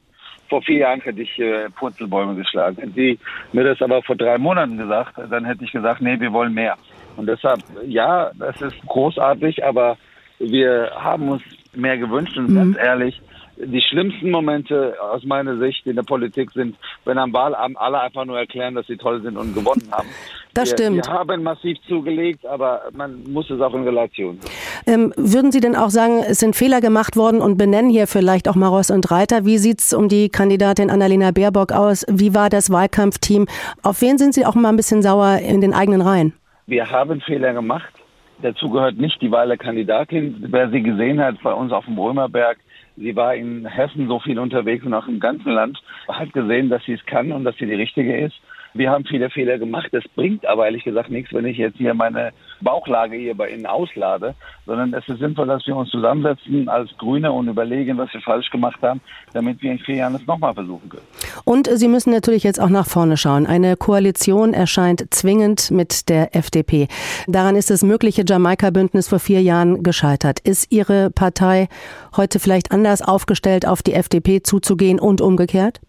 vor 0.49 0.61
vier 0.61 0.79
Jahren 0.79 1.01
hätte 1.01 1.21
ich 1.21 1.39
äh, 1.39 1.69
Purzelbäume 1.69 2.35
geschlagen. 2.35 2.77
Hätten 2.77 2.93
Sie 2.93 3.19
mir 3.53 3.63
das 3.63 3.81
aber 3.81 4.01
vor 4.01 4.15
drei 4.15 4.37
Monaten 4.37 4.77
gesagt, 4.77 5.13
dann 5.29 5.45
hätte 5.45 5.63
ich 5.63 5.71
gesagt, 5.71 6.01
nee, 6.01 6.19
wir 6.19 6.33
wollen 6.33 6.53
mehr. 6.53 6.75
Und 7.15 7.27
deshalb, 7.27 7.59
ja, 7.85 8.31
das 8.37 8.61
ist 8.61 8.75
großartig, 8.87 9.63
aber 9.63 9.97
wir 10.39 10.91
haben 10.95 11.29
uns 11.29 11.43
mehr 11.75 11.97
gewünscht 11.97 12.37
und 12.37 12.49
mhm. 12.49 12.55
ganz 12.55 12.77
ehrlich, 12.77 13.21
die 13.57 13.81
schlimmsten 13.81 14.31
Momente 14.31 14.95
aus 15.01 15.23
meiner 15.25 15.57
Sicht 15.57 15.85
in 15.85 15.97
der 15.97 16.03
Politik 16.03 16.51
sind, 16.51 16.77
wenn 17.03 17.17
am 17.17 17.33
Wahlabend 17.33 17.77
alle 17.77 17.99
einfach 17.99 18.23
nur 18.25 18.39
erklären, 18.39 18.75
dass 18.75 18.87
sie 18.87 18.95
toll 18.95 19.21
sind 19.21 19.37
und 19.37 19.53
gewonnen 19.53 19.85
haben. 19.91 20.07
Das 20.53 20.71
wir, 20.71 20.77
stimmt. 20.77 21.05
Wir 21.05 21.13
haben 21.13 21.43
massiv 21.43 21.77
zugelegt, 21.87 22.45
aber 22.45 22.81
man 22.93 23.23
muss 23.23 23.49
es 23.49 23.61
auch 23.61 23.73
in 23.73 23.83
Relation. 23.83 24.39
Ähm, 24.87 25.13
würden 25.15 25.51
Sie 25.51 25.59
denn 25.59 25.75
auch 25.75 25.89
sagen, 25.89 26.23
es 26.27 26.39
sind 26.39 26.55
Fehler 26.55 26.81
gemacht 26.81 27.15
worden 27.15 27.41
und 27.41 27.57
benennen 27.57 27.89
hier 27.89 28.07
vielleicht 28.07 28.47
auch 28.49 28.55
Maros 28.55 28.89
und 28.89 29.09
Reiter? 29.11 29.45
Wie 29.45 29.57
sieht 29.57 29.79
es 29.79 29.93
um 29.93 30.09
die 30.09 30.29
Kandidatin 30.29 30.89
Annalena 30.89 31.31
Baerbock 31.31 31.71
aus? 31.71 32.05
Wie 32.09 32.33
war 32.33 32.49
das 32.49 32.71
Wahlkampfteam? 32.71 33.47
Auf 33.83 34.01
wen 34.01 34.17
sind 34.17 34.33
Sie 34.33 34.45
auch 34.45 34.55
mal 34.55 34.69
ein 34.69 34.77
bisschen 34.77 35.01
sauer 35.01 35.39
in 35.39 35.61
den 35.61 35.73
eigenen 35.73 36.01
Reihen? 36.01 36.33
Wir 36.65 36.89
haben 36.89 37.21
Fehler 37.21 37.53
gemacht. 37.53 37.93
Dazu 38.41 38.69
gehört 38.69 38.97
nicht 38.97 39.21
die 39.21 39.31
Wahl 39.31 39.49
der 39.49 39.57
Kandidatin. 39.57 40.45
Wer 40.47 40.69
sie 40.69 40.81
gesehen 40.81 41.19
hat 41.19 41.35
bei 41.43 41.53
uns 41.53 41.73
auf 41.73 41.85
dem 41.85 41.99
Römerberg, 41.99 42.57
Sie 42.99 43.15
war 43.15 43.33
in 43.33 43.65
Hessen 43.65 44.09
so 44.09 44.19
viel 44.19 44.37
unterwegs 44.37 44.85
und 44.85 44.93
auch 44.93 45.07
im 45.07 45.21
ganzen 45.21 45.53
Land, 45.53 45.81
hat 46.09 46.33
gesehen, 46.33 46.69
dass 46.69 46.83
sie 46.83 46.93
es 46.93 47.05
kann 47.05 47.31
und 47.31 47.45
dass 47.45 47.55
sie 47.55 47.65
die 47.65 47.75
richtige 47.75 48.17
ist. 48.17 48.35
Wir 48.73 48.91
haben 48.91 49.05
viele 49.05 49.29
Fehler 49.29 49.57
gemacht. 49.57 49.89
Das 49.91 50.03
bringt 50.15 50.45
aber 50.45 50.65
ehrlich 50.65 50.83
gesagt 50.83 51.09
nichts, 51.09 51.33
wenn 51.33 51.45
ich 51.45 51.57
jetzt 51.57 51.77
hier 51.77 51.93
meine 51.93 52.31
Bauchlage 52.61 53.17
hier 53.17 53.35
bei 53.35 53.49
Ihnen 53.49 53.65
auslade, 53.65 54.35
sondern 54.65 54.93
es 54.93 55.07
ist 55.07 55.19
sinnvoll, 55.19 55.47
dass 55.47 55.65
wir 55.65 55.75
uns 55.75 55.89
zusammensetzen 55.89 56.69
als 56.69 56.89
Grüne 56.97 57.31
und 57.31 57.47
überlegen, 57.47 57.97
was 57.97 58.13
wir 58.13 58.21
falsch 58.21 58.49
gemacht 58.49 58.81
haben, 58.81 59.01
damit 59.33 59.61
wir 59.61 59.71
in 59.71 59.79
vier 59.79 59.95
Jahren 59.95 60.15
es 60.15 60.25
nochmal 60.27 60.53
versuchen 60.53 60.89
können. 60.89 61.03
Und 61.45 61.67
Sie 61.67 61.87
müssen 61.87 62.11
natürlich 62.11 62.43
jetzt 62.43 62.59
auch 62.59 62.69
nach 62.69 62.85
vorne 62.85 63.17
schauen. 63.17 63.45
Eine 63.45 63.75
Koalition 63.75 64.53
erscheint 64.53 65.13
zwingend 65.13 65.71
mit 65.71 66.09
der 66.09 66.35
FDP. 66.35 66.87
Daran 67.27 67.55
ist 67.55 67.69
das 67.69 67.83
mögliche 67.83 68.23
Jamaika-Bündnis 68.27 69.07
vor 69.07 69.19
vier 69.19 69.41
Jahren 69.41 69.83
gescheitert. 69.83 70.39
Ist 70.39 70.71
Ihre 70.71 71.09
Partei 71.09 71.67
heute 72.15 72.39
vielleicht 72.39 72.71
anders 72.71 73.01
aufgestellt, 73.01 73.65
auf 73.65 73.81
die 73.81 73.93
FDP 73.93 74.43
zuzugehen 74.43 74.99
und 74.99 75.21
umgekehrt? 75.21 75.81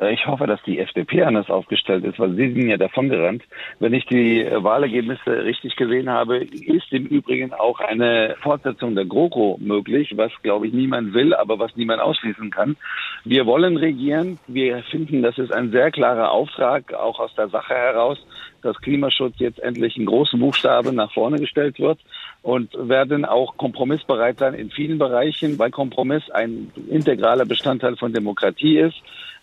Äh, 0.00 0.14
ich 0.14 0.26
hoffe, 0.26 0.46
dass 0.46 0.62
die 0.62 0.78
FDP 0.78 1.22
anders 1.22 1.50
aufgestellt 1.50 2.04
ist, 2.04 2.18
weil 2.18 2.34
sie 2.34 2.52
sind 2.52 2.68
ja 2.68 2.76
davongerannt. 2.76 3.42
Wenn 3.78 3.92
ich 3.92 4.06
die 4.06 4.46
Wahlergebnisse 4.50 5.44
richtig 5.44 5.76
gesehen 5.76 6.08
habe, 6.08 6.38
ist 6.38 6.92
im 6.92 7.06
Übrigen 7.06 7.52
auch 7.52 7.80
eine 7.80 8.36
Fortsetzung 8.42 8.94
der 8.94 9.04
GroKo 9.04 9.58
möglich, 9.60 10.12
was, 10.16 10.32
glaube 10.42 10.66
ich, 10.66 10.72
niemand 10.72 11.14
will, 11.14 11.34
aber 11.34 11.58
was 11.58 11.76
niemand 11.76 12.00
ausschließen 12.00 12.50
kann. 12.50 12.76
Wir 13.24 13.46
wollen 13.46 13.76
regieren. 13.76 14.38
Wir 14.46 14.82
finden, 14.84 15.22
das 15.22 15.38
ist 15.38 15.52
ein 15.52 15.70
sehr 15.70 15.90
klarer 15.90 16.30
Auftrag, 16.30 16.94
auch 16.94 17.18
aus 17.18 17.34
der 17.34 17.48
Sache 17.48 17.74
heraus, 17.74 18.18
dass 18.62 18.80
Klimaschutz 18.80 19.34
jetzt 19.38 19.60
endlich 19.60 19.96
in 19.96 20.06
großen 20.06 20.38
Buchstaben 20.38 20.94
nach 20.96 21.12
vorne 21.12 21.38
gestellt 21.38 21.78
wird 21.78 21.98
und 22.42 22.72
werden 22.76 23.24
auch 23.24 23.56
kompromissbereit 23.56 24.38
sein 24.38 24.54
in 24.54 24.70
vielen 24.70 24.98
Bereichen, 24.98 25.58
weil 25.58 25.70
Kompromiss 25.70 26.28
ein 26.30 26.72
integraler 26.88 27.44
Bestandteil 27.44 27.96
von 27.96 28.12
Demokratie 28.12 28.78
ist. 28.78 28.96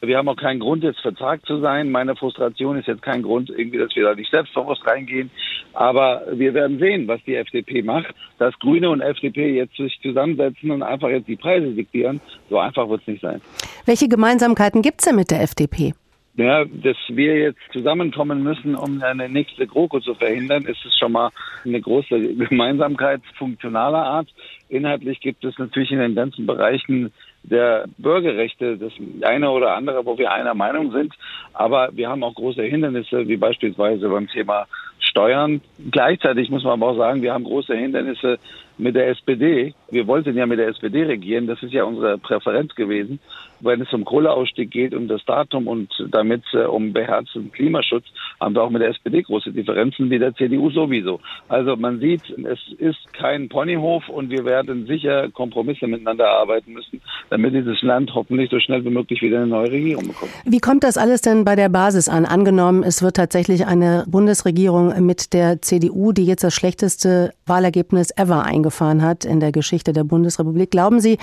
Wir 0.08 0.18
haben 0.18 0.28
auch 0.28 0.36
keinen 0.36 0.60
Grund, 0.60 0.84
jetzt 0.84 1.02
verzagt 1.02 1.46
zu 1.46 1.60
sein. 1.60 1.92
Meine 1.92 2.16
Frustration 2.16 2.78
ist 2.78 2.88
jetzt 2.88 3.02
kein 3.02 3.22
Grund, 3.22 3.50
irgendwie, 3.50 3.78
dass 3.78 3.96
wir 3.96 4.04
da 4.04 4.16
nicht 4.16 4.32
selbstbewusst 4.32 4.86
reingehen. 4.86 5.30
Aber 5.74 6.24
wir 6.32 6.54
werden 6.54 6.80
sehen, 6.80 7.08
was 7.08 7.24
die 7.26 7.36
FDP 7.36 7.82
macht. 7.82 8.14
Dass 8.38 8.58
Grüne 8.60 8.90
und 8.90 9.02
FDP 9.02 9.56
jetzt 9.56 9.76
sich 9.78 10.00
zusammensetzen 10.02 10.72
und 10.72 10.84
einfach 10.84 11.10
jetzt 11.10 11.28
die 11.28 11.36
Preise 11.36 11.72
diktieren, 11.72 12.22
so 12.50 12.60
einfach 12.60 12.90
wird 12.90 13.02
es 13.02 13.08
nicht 13.08 13.22
sein. 13.22 13.42
Welche 13.86 14.08
Gemeinsamkeiten 14.08 14.82
gibt 14.82 15.02
es 15.02 15.06
denn 15.06 15.16
mit 15.16 15.32
der 15.32 15.42
FDP? 15.42 15.94
Ja, 16.38 16.66
dass 16.66 16.98
wir 17.08 17.38
jetzt 17.38 17.62
zusammenkommen 17.72 18.44
müssen, 18.44 18.76
um 18.76 19.02
eine 19.02 19.30
nächste 19.30 19.66
GroKo 19.68 20.02
zu 20.02 20.16
verhindern, 20.16 20.66
ist 20.66 20.84
es 20.86 20.98
schon 20.98 21.14
mal 21.14 21.30
eine 21.64 21.80
große 21.80 22.36
Gemeinsamkeit 22.36 23.22
funktionaler 23.38 24.04
Art. 24.04 24.28
Inhaltlich 24.68 25.22
gibt 25.22 25.46
es 25.46 25.58
natürlich 25.58 25.92
in 25.92 26.00
den 26.00 26.14
ganzen 26.14 26.46
Bereichen 26.46 27.14
der 27.50 27.86
Bürgerrechte 27.98 28.78
das 28.78 28.92
eine 29.22 29.50
oder 29.52 29.76
andere, 29.76 30.06
wo 30.06 30.18
wir 30.18 30.32
einer 30.32 30.54
Meinung 30.54 30.92
sind. 30.92 31.14
Aber 31.54 31.90
wir 31.94 32.10
haben 32.10 32.24
auch 32.24 32.36
große 32.36 32.64
Hindernisse, 32.64 33.28
wie 33.28 33.38
beispielsweise 33.38 34.10
beim 34.10 34.28
Thema 34.28 34.66
Steuern. 35.00 35.62
Gleichzeitig 35.92 36.50
muss 36.50 36.64
man 36.64 36.74
aber 36.74 36.88
auch 36.88 36.98
sagen, 36.98 37.22
wir 37.22 37.34
haben 37.34 37.44
große 37.44 37.76
Hindernisse 37.76 38.40
mit 38.78 38.96
der 38.96 39.10
SPD. 39.10 39.74
Wir 39.90 40.08
wollten 40.08 40.36
ja 40.36 40.46
mit 40.46 40.60
der 40.60 40.68
SPD 40.68 41.04
regieren. 41.04 41.48
Das 41.48 41.62
ist 41.64 41.74
ja 41.74 41.84
unsere 41.84 42.18
Präferenz 42.18 42.76
gewesen. 42.76 43.20
Wenn 43.62 43.82
es 43.82 43.92
um 43.94 44.04
Kohleausstieg 44.04 44.70
geht, 44.70 44.94
um 44.94 45.08
das 45.08 45.24
Datum 45.26 45.68
und 45.68 45.90
damit 46.12 46.44
äh, 46.54 46.66
um 46.66 46.92
beherzten 46.92 47.52
Klimaschutz, 47.52 48.04
haben 48.40 48.54
wir 48.54 48.64
auch 48.64 48.70
mit 48.70 48.82
der 48.82 48.90
SPD 48.90 49.22
große 49.22 49.52
Differenzen, 49.54 50.10
wie 50.10 50.20
der 50.20 50.36
CDU 50.36 50.70
sowieso. 50.70 51.22
Also 51.48 51.78
man 51.78 52.00
sieht, 52.00 52.22
es 52.30 52.60
ist 52.78 53.14
kein 53.14 53.48
Ponyhof 53.48 54.10
und 54.10 54.30
wir 54.30 54.44
werden 54.44 54.86
sicher 54.88 55.30
Kompromisse 55.30 55.88
miteinander 55.88 56.28
arbeiten 56.28 56.74
müssen, 56.74 57.02
damit 57.30 57.54
dieses 57.54 57.82
Land 57.82 58.14
hoffentlich 58.14 58.50
so 58.50 58.60
schnell 58.60 58.84
wie 58.84 58.90
möglich 58.90 59.22
wieder 59.22 59.38
eine 59.38 59.48
neue 59.48 59.72
Regierung 59.72 60.08
bekommt. 60.08 60.32
Wie 60.44 60.60
kommt 60.60 60.84
das 60.84 60.98
alles 60.98 61.22
denn 61.22 61.46
bei 61.46 61.56
der 61.56 61.70
Basis 61.70 62.10
an? 62.10 62.26
Angenommen, 62.26 62.84
es 62.84 63.02
wird 63.02 63.16
tatsächlich 63.16 63.66
eine 63.66 64.04
Bundesregierung 64.08 65.06
mit 65.06 65.34
der 65.34 65.62
CDU, 65.62 66.12
die 66.12 66.26
jetzt 66.26 66.44
das 66.44 66.54
schlechteste 66.54 67.32
Wahlergebnis 67.46 68.12
ever 68.18 68.44
eingeführt 68.44 68.65
eingefahren 68.66 69.02
hat 69.02 69.26
in 69.26 69.40
der 69.40 69.52
Geschichte 69.52 69.94
der 69.94 70.04
Bundesrepublik. 70.04 70.72
Glauben 70.72 71.00
Sie, 71.00 71.18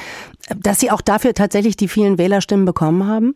dass 0.57 0.81
Sie 0.81 0.91
auch 0.91 1.01
dafür 1.01 1.35
tatsächlich 1.35 1.77
die 1.77 1.89
vielen 1.89 2.19
Wählerstimmen 2.19 2.65
bekommen 2.65 3.07
haben? 3.07 3.35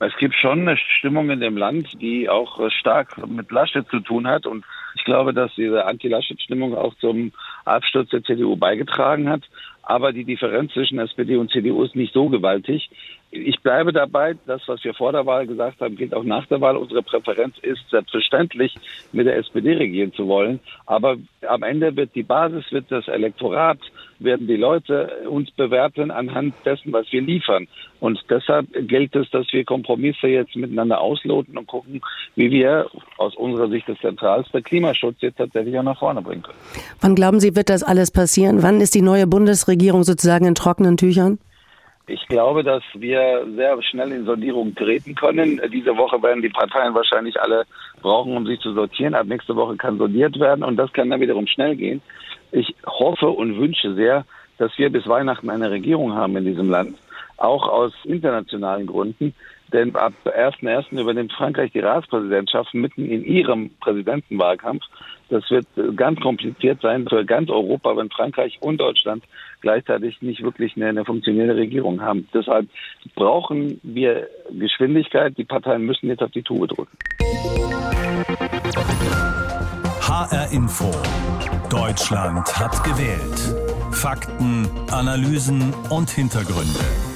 Es 0.00 0.16
gibt 0.18 0.34
schon 0.34 0.62
eine 0.62 0.76
Stimmung 0.98 1.30
in 1.30 1.40
dem 1.40 1.56
Land, 1.56 1.88
die 2.00 2.28
auch 2.28 2.58
stark 2.80 3.16
mit 3.28 3.50
Laschet 3.52 3.86
zu 3.88 4.00
tun 4.00 4.26
hat. 4.26 4.46
Und 4.46 4.64
ich 4.96 5.04
glaube, 5.04 5.32
dass 5.32 5.54
diese 5.54 5.84
Anti-Laschet-Stimmung 5.84 6.74
auch 6.76 6.94
zum 6.96 7.32
Absturz 7.64 8.10
der 8.10 8.24
CDU 8.24 8.56
beigetragen 8.56 9.28
hat. 9.28 9.42
Aber 9.82 10.12
die 10.12 10.24
Differenz 10.24 10.72
zwischen 10.72 10.98
SPD 10.98 11.36
und 11.36 11.50
CDU 11.50 11.82
ist 11.82 11.96
nicht 11.96 12.14
so 12.14 12.28
gewaltig. 12.28 12.88
Ich 13.32 13.60
bleibe 13.60 13.92
dabei, 13.92 14.36
das, 14.46 14.62
was 14.66 14.84
wir 14.84 14.94
vor 14.94 15.12
der 15.12 15.26
Wahl 15.26 15.46
gesagt 15.46 15.80
haben, 15.80 15.96
gilt 15.96 16.14
auch 16.14 16.22
nach 16.22 16.46
der 16.46 16.60
Wahl. 16.60 16.76
Unsere 16.76 17.02
Präferenz 17.02 17.56
ist 17.62 17.88
selbstverständlich, 17.90 18.74
mit 19.12 19.26
der 19.26 19.36
SPD 19.38 19.72
regieren 19.72 20.12
zu 20.12 20.28
wollen. 20.28 20.60
Aber 20.86 21.16
am 21.48 21.62
Ende 21.62 21.96
wird 21.96 22.14
die 22.14 22.22
Basis, 22.22 22.70
wird 22.70 22.92
das 22.92 23.08
Elektorat, 23.08 23.78
werden 24.24 24.46
die 24.46 24.56
Leute 24.56 25.26
uns 25.28 25.50
bewerten 25.50 26.10
anhand 26.10 26.54
dessen, 26.64 26.92
was 26.92 27.06
wir 27.10 27.22
liefern. 27.22 27.68
Und 28.00 28.20
deshalb 28.28 28.66
gilt 28.88 29.14
es, 29.14 29.30
dass 29.30 29.46
wir 29.52 29.64
Kompromisse 29.64 30.26
jetzt 30.26 30.56
miteinander 30.56 31.00
ausloten 31.00 31.56
und 31.56 31.66
gucken, 31.66 32.00
wie 32.34 32.50
wir 32.50 32.86
aus 33.16 33.36
unserer 33.36 33.68
Sicht 33.68 33.88
das 33.88 33.98
zentralste 33.98 34.62
Klimaschutz 34.62 35.16
jetzt 35.20 35.38
tatsächlich 35.38 35.78
auch 35.78 35.82
nach 35.82 35.98
vorne 35.98 36.22
bringen 36.22 36.42
können. 36.42 36.58
Wann 37.00 37.14
glauben 37.14 37.40
Sie, 37.40 37.54
wird 37.54 37.68
das 37.68 37.82
alles 37.82 38.10
passieren? 38.10 38.62
Wann 38.62 38.80
ist 38.80 38.94
die 38.94 39.02
neue 39.02 39.26
Bundesregierung 39.26 40.02
sozusagen 40.02 40.46
in 40.46 40.54
trockenen 40.54 40.96
Tüchern? 40.96 41.38
Ich 42.08 42.26
glaube, 42.26 42.64
dass 42.64 42.82
wir 42.94 43.46
sehr 43.54 43.80
schnell 43.82 44.10
in 44.10 44.24
Sondierung 44.24 44.74
treten 44.74 45.14
können. 45.14 45.60
Diese 45.72 45.96
Woche 45.96 46.20
werden 46.22 46.42
die 46.42 46.48
Parteien 46.48 46.94
wahrscheinlich 46.94 47.40
alle 47.40 47.64
brauchen, 48.00 48.36
um 48.36 48.44
sich 48.44 48.60
zu 48.60 48.72
sortieren. 48.74 49.14
Ab 49.14 49.26
nächste 49.26 49.54
Woche 49.54 49.76
kann 49.76 49.98
sondiert 49.98 50.38
werden 50.40 50.64
und 50.64 50.76
das 50.76 50.92
kann 50.92 51.10
dann 51.10 51.20
wiederum 51.20 51.46
schnell 51.46 51.76
gehen. 51.76 52.02
Ich 52.50 52.74
hoffe 52.84 53.28
und 53.28 53.58
wünsche 53.58 53.94
sehr, 53.94 54.24
dass 54.58 54.76
wir 54.78 54.90
bis 54.90 55.06
Weihnachten 55.06 55.48
eine 55.48 55.70
Regierung 55.70 56.14
haben 56.14 56.36
in 56.36 56.44
diesem 56.44 56.70
Land, 56.70 56.96
auch 57.36 57.68
aus 57.68 57.92
internationalen 58.04 58.86
Gründen. 58.86 59.34
Denn 59.72 59.94
ab 59.96 60.12
1.1. 60.24 61.00
übernimmt 61.00 61.32
Frankreich 61.32 61.72
die 61.72 61.80
Ratspräsidentschaft 61.80 62.74
mitten 62.74 63.06
in 63.06 63.24
ihrem 63.24 63.70
Präsidentenwahlkampf. 63.80 64.82
Das 65.32 65.50
wird 65.50 65.66
ganz 65.96 66.20
kompliziert 66.20 66.82
sein 66.82 67.06
für 67.08 67.24
ganz 67.24 67.48
Europa, 67.48 67.96
wenn 67.96 68.10
Frankreich 68.10 68.58
und 68.60 68.76
Deutschland 68.76 69.24
gleichzeitig 69.62 70.20
nicht 70.20 70.42
wirklich 70.42 70.76
eine, 70.76 70.88
eine 70.88 71.06
funktionierende 71.06 71.56
Regierung 71.56 72.02
haben. 72.02 72.28
Deshalb 72.34 72.68
brauchen 73.14 73.80
wir 73.82 74.28
Geschwindigkeit. 74.50 75.38
Die 75.38 75.44
Parteien 75.44 75.86
müssen 75.86 76.08
jetzt 76.08 76.22
auf 76.22 76.32
die 76.32 76.42
Tube 76.42 76.68
drücken. 76.68 76.98
HR 80.02 80.52
Info. 80.52 80.90
Deutschland 81.70 82.46
hat 82.54 82.84
gewählt. 82.84 83.56
Fakten, 83.90 84.68
Analysen 84.90 85.72
und 85.88 86.10
Hintergründe. 86.10 87.11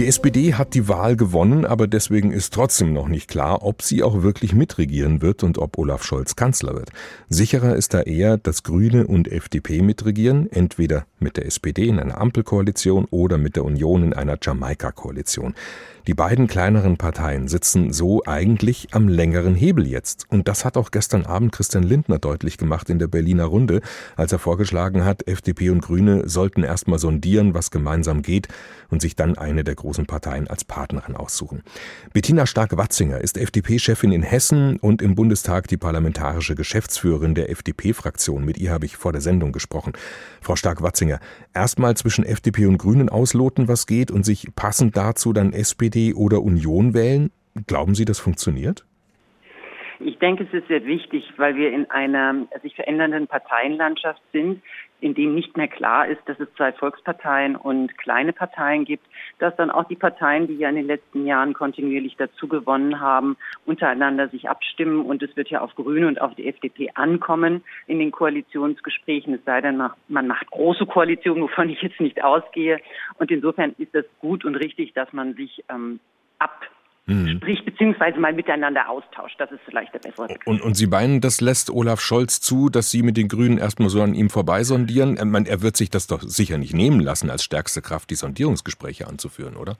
Die 0.00 0.06
SPD 0.06 0.54
hat 0.54 0.72
die 0.72 0.88
Wahl 0.88 1.14
gewonnen, 1.14 1.66
aber 1.66 1.86
deswegen 1.86 2.32
ist 2.32 2.54
trotzdem 2.54 2.94
noch 2.94 3.06
nicht 3.06 3.28
klar, 3.28 3.62
ob 3.62 3.82
sie 3.82 4.02
auch 4.02 4.22
wirklich 4.22 4.54
mitregieren 4.54 5.20
wird 5.20 5.42
und 5.42 5.58
ob 5.58 5.76
Olaf 5.76 6.04
Scholz 6.04 6.36
Kanzler 6.36 6.72
wird. 6.72 6.88
Sicherer 7.28 7.76
ist 7.76 7.92
da 7.92 8.00
eher, 8.00 8.38
dass 8.38 8.62
Grüne 8.62 9.06
und 9.06 9.30
FDP 9.30 9.82
mitregieren, 9.82 10.50
entweder 10.50 11.04
mit 11.18 11.36
der 11.36 11.44
SPD 11.44 11.86
in 11.86 12.00
einer 12.00 12.18
Ampelkoalition 12.18 13.08
oder 13.10 13.36
mit 13.36 13.56
der 13.56 13.66
Union 13.66 14.02
in 14.02 14.14
einer 14.14 14.38
Jamaika-Koalition. 14.40 15.52
Die 16.10 16.14
beiden 16.14 16.48
kleineren 16.48 16.96
Parteien 16.96 17.46
sitzen 17.46 17.92
so 17.92 18.24
eigentlich 18.26 18.88
am 18.90 19.06
längeren 19.06 19.54
Hebel 19.54 19.86
jetzt. 19.86 20.26
Und 20.28 20.48
das 20.48 20.64
hat 20.64 20.76
auch 20.76 20.90
gestern 20.90 21.24
Abend 21.24 21.52
Christian 21.52 21.84
Lindner 21.84 22.18
deutlich 22.18 22.58
gemacht 22.58 22.90
in 22.90 22.98
der 22.98 23.06
Berliner 23.06 23.44
Runde, 23.44 23.80
als 24.16 24.32
er 24.32 24.40
vorgeschlagen 24.40 25.04
hat, 25.04 25.28
FDP 25.28 25.70
und 25.70 25.82
Grüne 25.82 26.28
sollten 26.28 26.64
erstmal 26.64 26.98
sondieren, 26.98 27.54
was 27.54 27.70
gemeinsam 27.70 28.22
geht 28.22 28.48
und 28.88 29.00
sich 29.00 29.14
dann 29.14 29.38
eine 29.38 29.62
der 29.62 29.76
großen 29.76 30.06
Parteien 30.06 30.48
als 30.48 30.64
Partnerin 30.64 31.14
aussuchen. 31.14 31.62
Bettina 32.12 32.44
Stark-Watzinger 32.44 33.20
ist 33.20 33.38
FDP-Chefin 33.38 34.10
in 34.10 34.24
Hessen 34.24 34.78
und 34.78 35.02
im 35.02 35.14
Bundestag 35.14 35.68
die 35.68 35.76
parlamentarische 35.76 36.56
Geschäftsführerin 36.56 37.36
der 37.36 37.50
FDP-Fraktion. 37.50 38.44
Mit 38.44 38.58
ihr 38.58 38.72
habe 38.72 38.84
ich 38.84 38.96
vor 38.96 39.12
der 39.12 39.20
Sendung 39.20 39.52
gesprochen. 39.52 39.92
Frau 40.40 40.56
Stark-Watzinger, 40.56 41.20
erstmal 41.54 41.96
zwischen 41.96 42.24
FDP 42.24 42.66
und 42.66 42.78
Grünen 42.78 43.08
ausloten, 43.08 43.68
was 43.68 43.86
geht 43.86 44.10
und 44.10 44.24
sich 44.24 44.48
passend 44.56 44.96
dazu 44.96 45.32
dann 45.32 45.52
SPD 45.52 45.99
Oder 46.14 46.42
Union 46.42 46.94
wählen. 46.94 47.30
Glauben 47.66 47.94
Sie, 47.94 48.04
das 48.04 48.18
funktioniert? 48.18 48.84
Ich 49.98 50.18
denke, 50.18 50.44
es 50.44 50.52
ist 50.52 50.68
sehr 50.68 50.84
wichtig, 50.86 51.24
weil 51.36 51.56
wir 51.56 51.72
in 51.72 51.90
einer 51.90 52.46
sich 52.62 52.74
verändernden 52.74 53.26
Parteienlandschaft 53.26 54.22
sind, 54.32 54.62
in 55.00 55.14
dem 55.14 55.34
nicht 55.34 55.56
mehr 55.56 55.68
klar 55.68 56.06
ist, 56.06 56.20
dass 56.26 56.38
es 56.40 56.52
zwei 56.54 56.72
Volksparteien 56.72 57.56
und 57.56 57.96
kleine 57.98 58.32
Parteien 58.32 58.84
gibt, 58.84 59.06
dass 59.38 59.54
dann 59.56 59.70
auch 59.70 59.84
die 59.84 59.96
Parteien, 59.96 60.46
die 60.46 60.56
ja 60.56 60.68
in 60.68 60.76
den 60.76 60.86
letzten 60.86 61.26
Jahren 61.26 61.54
kontinuierlich 61.54 62.16
dazu 62.16 62.48
gewonnen 62.48 63.00
haben, 63.00 63.36
untereinander 63.66 64.28
sich 64.28 64.48
abstimmen 64.48 65.04
und 65.04 65.22
es 65.22 65.36
wird 65.36 65.48
ja 65.48 65.60
auf 65.60 65.74
Grüne 65.74 66.06
und 66.06 66.20
auf 66.20 66.34
die 66.34 66.48
FDP 66.48 66.90
ankommen 66.94 67.64
in 67.86 67.98
den 67.98 68.10
Koalitionsgesprächen, 68.10 69.34
es 69.34 69.44
sei 69.44 69.60
denn, 69.60 69.82
man 70.08 70.26
macht 70.26 70.50
große 70.50 70.86
Koalitionen, 70.86 71.42
wovon 71.42 71.70
ich 71.70 71.82
jetzt 71.82 72.00
nicht 72.00 72.22
ausgehe. 72.22 72.80
Und 73.18 73.30
insofern 73.30 73.74
ist 73.78 73.94
es 73.94 74.04
gut 74.20 74.44
und 74.44 74.56
richtig, 74.56 74.92
dass 74.94 75.12
man 75.12 75.34
sich 75.34 75.64
ähm, 75.68 76.00
ab 76.38 76.66
mhm. 77.06 77.36
spricht, 77.36 77.64
beziehungsweise 77.64 78.18
mal 78.18 78.32
miteinander 78.32 78.88
austauscht. 78.88 79.36
Das 79.38 79.50
ist 79.50 79.60
vielleicht 79.64 79.92
der 79.94 80.00
bessere 80.00 80.28
Begriff. 80.28 80.46
Und, 80.46 80.60
und 80.60 80.74
Sie 80.74 80.86
meinen, 80.86 81.20
das 81.20 81.40
lässt 81.40 81.70
Olaf 81.70 82.00
Scholz 82.00 82.40
zu, 82.40 82.68
dass 82.68 82.90
Sie 82.90 83.02
mit 83.02 83.16
den 83.16 83.28
Grünen 83.28 83.58
erstmal 83.58 83.88
so 83.88 84.02
an 84.02 84.14
ihm 84.14 84.30
vorbeisondieren? 84.30 85.16
Er 85.16 85.62
wird 85.62 85.76
sich 85.76 85.90
das 85.90 86.06
doch 86.06 86.22
sicher 86.22 86.58
nicht 86.58 86.74
nehmen 86.74 87.00
lassen, 87.00 87.30
als 87.30 87.44
stärkste 87.44 87.82
Kraft 87.82 88.10
die 88.10 88.16
Sondierungsgespräche 88.16 89.06
anzuführen, 89.06 89.56
oder? 89.56 89.76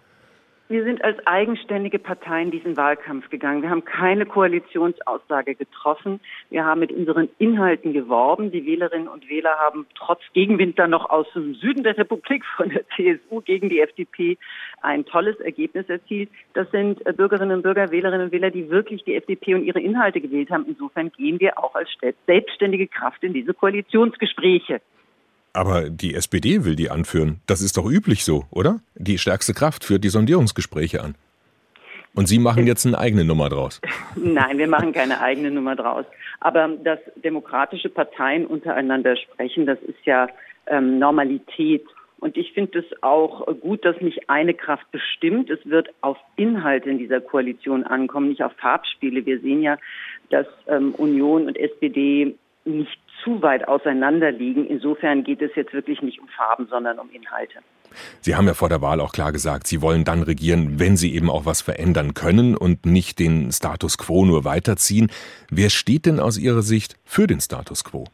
Wir 0.70 0.84
sind 0.84 1.02
als 1.02 1.18
eigenständige 1.26 1.98
Partei 1.98 2.42
in 2.42 2.52
diesen 2.52 2.76
Wahlkampf 2.76 3.28
gegangen. 3.28 3.60
Wir 3.62 3.70
haben 3.70 3.84
keine 3.84 4.24
Koalitionsaussage 4.24 5.56
getroffen. 5.56 6.20
Wir 6.48 6.64
haben 6.64 6.78
mit 6.78 6.92
unseren 6.92 7.28
Inhalten 7.38 7.92
geworben. 7.92 8.52
Die 8.52 8.64
Wählerinnen 8.64 9.08
und 9.08 9.28
Wähler 9.28 9.58
haben 9.58 9.86
trotz 9.96 10.20
Gegenwind 10.32 10.78
dann 10.78 10.90
noch 10.90 11.10
aus 11.10 11.26
dem 11.34 11.56
Süden 11.56 11.82
der 11.82 11.98
Republik 11.98 12.44
von 12.56 12.68
der 12.68 12.84
CSU 12.94 13.40
gegen 13.40 13.68
die 13.68 13.80
FDP 13.80 14.38
ein 14.80 15.04
tolles 15.04 15.40
Ergebnis 15.40 15.88
erzielt. 15.88 16.30
Das 16.52 16.70
sind 16.70 17.04
äh, 17.04 17.14
Bürgerinnen 17.14 17.56
und 17.56 17.62
Bürger, 17.62 17.90
Wählerinnen 17.90 18.26
und 18.26 18.32
Wähler, 18.32 18.52
die 18.52 18.70
wirklich 18.70 19.02
die 19.02 19.16
FDP 19.16 19.56
und 19.56 19.64
ihre 19.64 19.80
Inhalte 19.80 20.20
gewählt 20.20 20.50
haben. 20.50 20.66
Insofern 20.68 21.10
gehen 21.10 21.40
wir 21.40 21.58
auch 21.58 21.74
als 21.74 21.88
selbstständige 22.28 22.86
Kraft 22.86 23.24
in 23.24 23.32
diese 23.32 23.54
Koalitionsgespräche. 23.54 24.80
Aber 25.52 25.90
die 25.90 26.14
SPD 26.14 26.64
will 26.64 26.76
die 26.76 26.90
anführen. 26.90 27.40
Das 27.46 27.60
ist 27.60 27.76
doch 27.76 27.88
üblich 27.90 28.24
so, 28.24 28.44
oder? 28.50 28.80
Die 28.94 29.18
stärkste 29.18 29.54
Kraft 29.54 29.84
führt 29.84 30.04
die 30.04 30.08
Sondierungsgespräche 30.08 31.02
an. 31.02 31.14
Und 32.14 32.26
Sie 32.26 32.38
machen 32.38 32.66
jetzt 32.66 32.86
eine 32.86 32.98
eigene 32.98 33.24
Nummer 33.24 33.48
draus. 33.48 33.80
Nein, 34.16 34.58
wir 34.58 34.68
machen 34.68 34.92
keine 34.92 35.20
eigene 35.20 35.50
Nummer 35.50 35.76
draus. 35.76 36.04
Aber 36.40 36.68
dass 36.68 36.98
demokratische 37.16 37.88
Parteien 37.88 38.46
untereinander 38.46 39.16
sprechen, 39.16 39.66
das 39.66 39.78
ist 39.82 40.04
ja 40.04 40.28
ähm, 40.66 40.98
Normalität. 40.98 41.84
Und 42.18 42.36
ich 42.36 42.52
finde 42.52 42.80
es 42.80 43.02
auch 43.02 43.46
gut, 43.60 43.84
dass 43.84 44.00
nicht 44.00 44.28
eine 44.28 44.54
Kraft 44.54 44.90
bestimmt. 44.90 45.50
Es 45.50 45.58
wird 45.64 45.88
auf 46.00 46.18
Inhalte 46.36 46.90
in 46.90 46.98
dieser 46.98 47.20
Koalition 47.20 47.84
ankommen, 47.84 48.28
nicht 48.28 48.42
auf 48.42 48.52
Farbspiele. 48.58 49.24
Wir 49.24 49.40
sehen 49.40 49.62
ja, 49.62 49.78
dass 50.28 50.46
ähm, 50.66 50.94
Union 50.96 51.46
und 51.46 51.56
SPD 51.56 52.34
nicht 52.78 52.98
zu 53.22 53.42
weit 53.42 53.68
auseinander 53.68 54.30
liegen. 54.30 54.66
Insofern 54.66 55.24
geht 55.24 55.42
es 55.42 55.50
jetzt 55.54 55.72
wirklich 55.72 56.02
nicht 56.02 56.20
um 56.20 56.28
Farben, 56.28 56.66
sondern 56.68 56.98
um 56.98 57.10
Inhalte. 57.10 57.58
Sie 58.20 58.34
haben 58.34 58.46
ja 58.46 58.54
vor 58.54 58.68
der 58.68 58.80
Wahl 58.80 59.00
auch 59.00 59.12
klar 59.12 59.32
gesagt, 59.32 59.66
Sie 59.66 59.82
wollen 59.82 60.04
dann 60.04 60.22
regieren, 60.22 60.78
wenn 60.78 60.96
Sie 60.96 61.14
eben 61.14 61.28
auch 61.28 61.44
was 61.44 61.60
verändern 61.60 62.14
können 62.14 62.56
und 62.56 62.86
nicht 62.86 63.18
den 63.18 63.50
Status 63.50 63.98
quo 63.98 64.24
nur 64.24 64.44
weiterziehen. 64.44 65.10
Wer 65.50 65.70
steht 65.70 66.06
denn 66.06 66.20
aus 66.20 66.38
Ihrer 66.38 66.62
Sicht 66.62 66.96
für 67.04 67.26
den 67.26 67.40
Status 67.40 67.84
quo? 67.84 68.04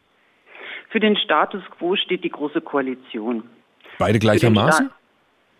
Für 0.89 0.99
den 0.99 1.15
Status 1.17 1.61
quo 1.77 1.95
steht 1.95 2.23
die 2.23 2.29
Große 2.29 2.61
Koalition. 2.61 3.43
Beide 3.99 4.19
gleichermaßen? 4.19 4.89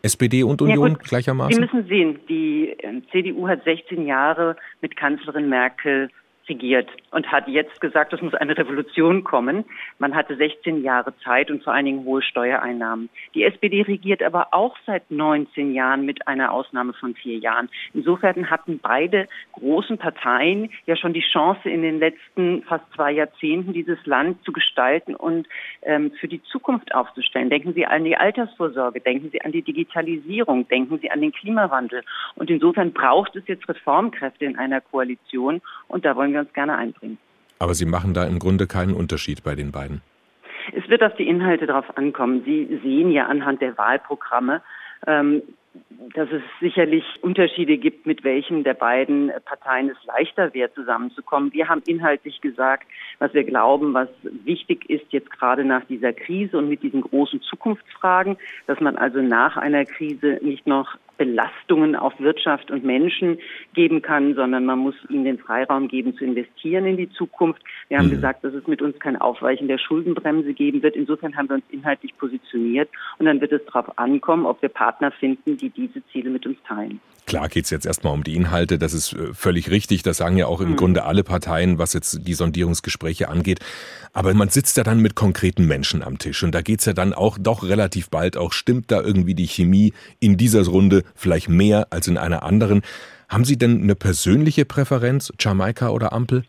SPD 0.03 0.43
und 0.43 0.61
Union 0.61 0.91
ja, 0.91 0.93
gut, 0.95 1.03
gleichermaßen? 1.03 1.53
Sie 1.53 1.59
müssen 1.59 1.87
sehen, 1.87 2.19
die 2.29 2.75
ähm, 2.79 3.03
CDU 3.11 3.47
hat 3.47 3.63
16 3.63 4.05
Jahre 4.05 4.55
mit 4.81 4.95
Kanzlerin 4.95 5.49
Merkel 5.49 6.09
regiert 6.49 6.89
und 7.11 7.31
hat 7.31 7.47
jetzt 7.47 7.79
gesagt, 7.81 8.13
es 8.13 8.21
muss 8.21 8.33
eine 8.33 8.57
Revolution 8.57 9.23
kommen. 9.23 9.65
Man 9.99 10.15
hatte 10.15 10.35
16 10.35 10.83
Jahre 10.83 11.13
Zeit 11.23 11.51
und 11.51 11.63
vor 11.63 11.73
allen 11.73 11.85
Dingen 11.85 12.05
hohe 12.05 12.21
Steuereinnahmen. 12.21 13.09
Die 13.33 13.43
SPD 13.43 13.81
regiert 13.81 14.21
aber 14.21 14.49
auch 14.51 14.75
seit 14.85 15.09
19 15.11 15.73
Jahren 15.73 16.05
mit 16.05 16.27
einer 16.27 16.51
Ausnahme 16.51 16.93
von 16.93 17.15
vier 17.15 17.37
Jahren. 17.37 17.69
Insofern 17.93 18.49
hatten 18.49 18.79
beide 18.79 19.27
großen 19.53 19.97
Parteien 19.97 20.69
ja 20.85 20.95
schon 20.95 21.13
die 21.13 21.23
Chance, 21.31 21.69
in 21.69 21.81
den 21.81 21.99
letzten 21.99 22.63
fast 22.63 22.85
zwei 22.95 23.11
Jahrzehnten 23.11 23.73
dieses 23.73 24.03
Land 24.05 24.43
zu 24.43 24.51
gestalten 24.51 25.15
und 25.15 25.47
ähm, 25.81 26.11
für 26.19 26.27
die 26.27 26.41
Zukunft 26.43 26.93
aufzustellen. 26.93 27.49
Denken 27.49 27.73
Sie 27.73 27.85
an 27.85 28.03
die 28.03 28.17
Altersvorsorge, 28.17 29.01
denken 29.01 29.29
Sie 29.31 29.41
an 29.41 29.51
die 29.51 29.61
Digitalisierung, 29.61 30.67
denken 30.67 30.99
Sie 30.99 31.11
an 31.11 31.21
den 31.21 31.31
Klimawandel. 31.31 32.03
Und 32.35 32.49
insofern 32.49 32.93
braucht 32.93 33.35
es 33.35 33.47
jetzt 33.47 33.67
Reformkräfte 33.67 34.45
in 34.45 34.57
einer 34.57 34.81
Koalition 34.81 35.61
und 35.87 36.05
da 36.05 36.15
wollen 36.15 36.33
wir 36.33 36.36
wir 36.37 36.41
uns 36.41 36.53
gerne 36.53 36.77
einbringen. 36.77 37.17
Aber 37.59 37.73
Sie 37.73 37.85
machen 37.85 38.13
da 38.13 38.25
im 38.25 38.39
Grunde 38.39 38.67
keinen 38.67 38.93
Unterschied 38.93 39.43
bei 39.43 39.55
den 39.55 39.71
beiden. 39.71 40.01
Es 40.73 40.87
wird 40.89 41.03
auf 41.03 41.15
die 41.15 41.27
Inhalte 41.27 41.65
drauf 41.65 41.97
ankommen. 41.97 42.43
Sie 42.45 42.79
sehen 42.83 43.11
ja 43.11 43.25
anhand 43.27 43.61
der 43.61 43.77
Wahlprogramme, 43.77 44.61
ähm, 45.05 45.41
dass 46.13 46.29
es 46.31 46.41
sicherlich 46.59 47.03
Unterschiede 47.21 47.77
gibt, 47.77 48.05
mit 48.05 48.23
welchen 48.23 48.63
der 48.63 48.73
beiden 48.73 49.31
Parteien 49.45 49.89
es 49.89 49.97
leichter 50.05 50.53
wäre, 50.53 50.73
zusammenzukommen. 50.73 51.53
Wir 51.53 51.69
haben 51.69 51.81
inhaltlich 51.85 52.41
gesagt, 52.41 52.87
was 53.19 53.33
wir 53.33 53.43
glauben, 53.43 53.93
was 53.93 54.09
wichtig 54.23 54.89
ist 54.89 55.05
jetzt 55.11 55.29
gerade 55.31 55.63
nach 55.63 55.85
dieser 55.85 56.13
Krise 56.13 56.57
und 56.57 56.69
mit 56.69 56.83
diesen 56.83 57.01
großen 57.01 57.41
Zukunftsfragen, 57.41 58.37
dass 58.65 58.79
man 58.79 58.97
also 58.97 59.21
nach 59.21 59.57
einer 59.57 59.85
Krise 59.85 60.39
nicht 60.41 60.65
noch 60.67 60.97
Belastungen 61.17 61.95
auf 61.95 62.19
Wirtschaft 62.19 62.71
und 62.71 62.83
Menschen 62.83 63.39
geben 63.73 64.01
kann, 64.01 64.35
sondern 64.35 64.65
man 64.65 64.79
muss 64.79 64.95
ihnen 65.09 65.25
den 65.25 65.39
Freiraum 65.39 65.87
geben, 65.87 66.15
zu 66.15 66.23
investieren 66.23 66.85
in 66.85 66.97
die 66.97 67.09
Zukunft. 67.09 67.61
Wir 67.89 67.97
haben 67.97 68.07
mhm. 68.07 68.11
gesagt, 68.11 68.43
dass 68.43 68.53
es 68.53 68.67
mit 68.67 68.81
uns 68.81 68.99
kein 68.99 69.15
Aufweichen 69.15 69.67
der 69.67 69.77
Schuldenbremse 69.77 70.53
geben 70.53 70.83
wird. 70.83 70.95
Insofern 70.95 71.35
haben 71.35 71.49
wir 71.49 71.55
uns 71.55 71.65
inhaltlich 71.69 72.17
positioniert 72.17 72.89
und 73.17 73.25
dann 73.25 73.41
wird 73.41 73.51
es 73.51 73.65
darauf 73.65 73.97
ankommen, 73.97 74.45
ob 74.45 74.61
wir 74.61 74.69
Partner 74.69 75.11
finden, 75.11 75.57
die 75.57 75.69
diese 75.69 76.05
Ziele 76.07 76.29
mit 76.29 76.45
uns 76.45 76.57
teilen. 76.67 76.99
Klar 77.27 77.49
geht 77.49 77.65
es 77.65 77.71
jetzt 77.71 77.85
erstmal 77.85 78.13
um 78.13 78.23
die 78.23 78.35
Inhalte, 78.35 78.79
das 78.79 78.93
ist 78.93 79.11
äh, 79.11 79.33
völlig 79.33 79.69
richtig, 79.69 80.01
das 80.01 80.15
sagen 80.15 80.37
ja 80.37 80.47
auch 80.47 80.61
im 80.61 80.71
mhm. 80.71 80.75
Grunde 80.77 81.03
alle 81.03 81.25
Parteien, 81.25 81.77
was 81.77 81.91
jetzt 81.91 82.25
die 82.25 82.33
Sondierungsgespräche 82.33 83.27
angeht. 83.27 83.59
Aber 84.13 84.33
man 84.33 84.47
sitzt 84.47 84.77
ja 84.77 84.83
dann 84.83 85.01
mit 85.01 85.15
konkreten 85.15 85.67
Menschen 85.67 86.03
am 86.03 86.19
Tisch 86.19 86.41
und 86.43 86.55
da 86.55 86.61
geht 86.61 86.79
es 86.79 86.85
ja 86.85 86.93
dann 86.93 87.13
auch 87.13 87.37
doch 87.37 87.63
relativ 87.63 88.09
bald 88.09 88.37
auch, 88.37 88.53
stimmt 88.53 88.91
da 88.91 89.01
irgendwie 89.01 89.35
die 89.35 89.45
Chemie 89.45 89.93
in 90.21 90.37
dieser 90.37 90.65
Runde 90.65 91.03
vielleicht 91.15 91.49
mehr 91.49 91.87
als 91.91 92.07
in 92.07 92.17
einer 92.17 92.43
anderen. 92.43 92.81
Haben 93.29 93.45
Sie 93.45 93.57
denn 93.57 93.81
eine 93.81 93.95
persönliche 93.95 94.65
Präferenz, 94.65 95.33
Jamaika 95.39 95.89
oder 95.89 96.13
Ampel? 96.13 96.43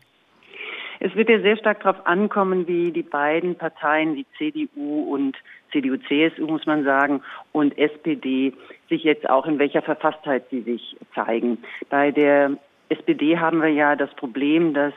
Es 1.00 1.14
wird 1.14 1.28
ja 1.28 1.40
sehr 1.40 1.56
stark 1.56 1.82
darauf 1.82 2.06
ankommen, 2.06 2.66
wie 2.66 2.90
die 2.90 3.02
beiden 3.02 3.54
Parteien, 3.56 4.16
die 4.16 4.26
CDU 4.36 5.14
und 5.14 5.36
CDU, 5.70 5.96
CSU 6.08 6.46
muss 6.46 6.66
man 6.66 6.84
sagen, 6.84 7.22
und 7.52 7.76
SPD 7.78 8.52
sich 8.88 9.04
jetzt 9.04 9.28
auch 9.28 9.46
in 9.46 9.58
welcher 9.58 9.82
Verfasstheit 9.82 10.44
sie 10.50 10.62
sich 10.62 10.96
zeigen. 11.14 11.58
Bei 11.88 12.10
der 12.10 12.56
SPD 12.88 13.38
haben 13.38 13.60
wir 13.60 13.68
ja 13.68 13.96
das 13.96 14.12
Problem, 14.14 14.74
dass 14.74 14.94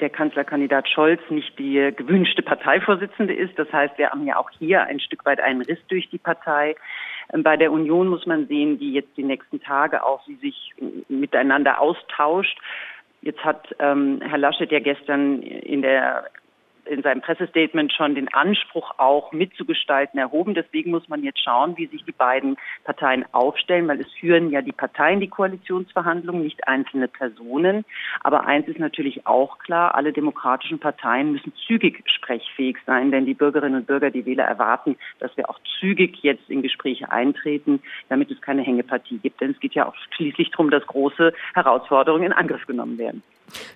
der 0.00 0.10
Kanzlerkandidat 0.10 0.88
Scholz 0.88 1.20
nicht 1.30 1.58
die 1.58 1.92
gewünschte 1.94 2.42
Parteivorsitzende 2.42 3.34
ist. 3.34 3.58
Das 3.58 3.72
heißt, 3.72 3.98
wir 3.98 4.10
haben 4.10 4.26
ja 4.26 4.36
auch 4.36 4.50
hier 4.58 4.82
ein 4.84 5.00
Stück 5.00 5.24
weit 5.24 5.40
einen 5.40 5.62
Riss 5.62 5.78
durch 5.88 6.08
die 6.10 6.18
Partei. 6.18 6.76
Ähm, 7.32 7.42
bei 7.42 7.56
der 7.56 7.72
Union 7.72 8.08
muss 8.08 8.26
man 8.26 8.46
sehen, 8.46 8.80
wie 8.80 8.92
jetzt 8.92 9.16
die 9.16 9.24
nächsten 9.24 9.60
Tage 9.60 10.04
auch 10.04 10.24
sie 10.26 10.36
sich 10.36 10.74
miteinander 11.08 11.80
austauscht. 11.80 12.58
Jetzt 13.22 13.44
hat 13.44 13.74
ähm, 13.78 14.20
Herr 14.22 14.38
Laschet 14.38 14.72
ja 14.72 14.80
gestern 14.80 15.42
in 15.42 15.82
der 15.82 16.24
in 16.86 17.02
seinem 17.02 17.20
Pressestatement 17.20 17.92
schon 17.92 18.14
den 18.14 18.32
Anspruch 18.32 18.92
auch 18.98 19.32
mitzugestalten 19.32 20.18
erhoben. 20.18 20.54
Deswegen 20.54 20.90
muss 20.90 21.08
man 21.08 21.22
jetzt 21.22 21.42
schauen, 21.42 21.76
wie 21.76 21.86
sich 21.86 22.04
die 22.04 22.12
beiden 22.12 22.56
Parteien 22.84 23.24
aufstellen, 23.32 23.88
weil 23.88 24.00
es 24.00 24.12
führen 24.18 24.50
ja 24.50 24.62
die 24.62 24.72
Parteien 24.72 25.20
die 25.20 25.28
Koalitionsverhandlungen, 25.28 26.42
nicht 26.42 26.66
einzelne 26.66 27.08
Personen. 27.08 27.84
Aber 28.22 28.46
eins 28.46 28.68
ist 28.68 28.78
natürlich 28.78 29.26
auch 29.26 29.58
klar, 29.58 29.94
alle 29.94 30.12
demokratischen 30.12 30.78
Parteien 30.78 31.32
müssen 31.32 31.52
zügig 31.66 32.02
sprechfähig 32.08 32.76
sein, 32.86 33.10
denn 33.10 33.26
die 33.26 33.34
Bürgerinnen 33.34 33.80
und 33.80 33.86
Bürger, 33.86 34.10
die 34.10 34.26
Wähler 34.26 34.44
erwarten, 34.44 34.96
dass 35.18 35.36
wir 35.36 35.48
auch 35.48 35.58
zügig 35.80 36.18
jetzt 36.22 36.48
in 36.48 36.62
Gespräche 36.62 37.10
eintreten, 37.10 37.82
damit 38.08 38.30
es 38.30 38.40
keine 38.40 38.62
Hängepartie 38.62 39.18
gibt. 39.18 39.40
Denn 39.40 39.52
es 39.52 39.60
geht 39.60 39.74
ja 39.74 39.86
auch 39.86 39.94
schließlich 40.16 40.50
darum, 40.50 40.70
dass 40.70 40.86
große 40.86 41.32
Herausforderungen 41.54 42.24
in 42.24 42.32
Angriff 42.32 42.66
genommen 42.66 42.98
werden. 42.98 43.22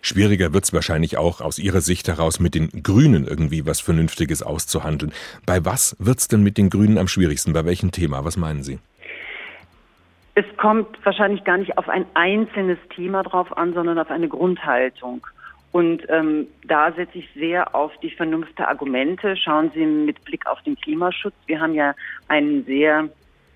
Schwieriger 0.02 0.52
wird 0.52 0.64
es 0.64 0.72
wahrscheinlich 0.72 1.18
auch 1.18 1.40
aus 1.40 1.58
Ihrer 1.58 1.80
Sicht 1.80 2.08
heraus 2.08 2.40
mit 2.40 2.54
den 2.54 2.70
Grünen 2.82 3.26
irgendwie 3.26 3.66
was 3.66 3.80
Vernünftiges 3.80 4.42
auszuhandeln. 4.42 5.12
Bei 5.46 5.64
was 5.64 5.96
wird 5.98 6.18
es 6.18 6.28
denn 6.28 6.42
mit 6.42 6.58
den 6.58 6.70
Grünen 6.70 6.98
am 6.98 7.08
schwierigsten? 7.08 7.52
Bei 7.52 7.64
welchem 7.64 7.92
Thema? 7.92 8.24
Was 8.24 8.36
meinen 8.36 8.62
Sie? 8.62 8.78
Es 10.36 10.44
kommt 10.56 10.98
wahrscheinlich 11.04 11.44
gar 11.44 11.58
nicht 11.58 11.78
auf 11.78 11.88
ein 11.88 12.06
einzelnes 12.14 12.78
Thema 12.94 13.22
drauf 13.22 13.56
an, 13.56 13.72
sondern 13.72 13.98
auf 13.98 14.10
eine 14.10 14.28
Grundhaltung. 14.28 15.24
Und 15.70 16.02
ähm, 16.08 16.46
da 16.66 16.92
setze 16.92 17.18
ich 17.18 17.28
sehr 17.34 17.74
auf 17.74 17.92
die 18.00 18.10
Vernunft 18.10 18.56
der 18.58 18.68
Argumente. 18.68 19.36
Schauen 19.36 19.70
Sie 19.74 19.84
mit 19.84 20.24
Blick 20.24 20.46
auf 20.46 20.62
den 20.62 20.76
Klimaschutz. 20.76 21.34
Wir 21.46 21.60
haben 21.60 21.74
ja 21.74 21.94
einen 22.28 22.64
sehr 22.64 23.08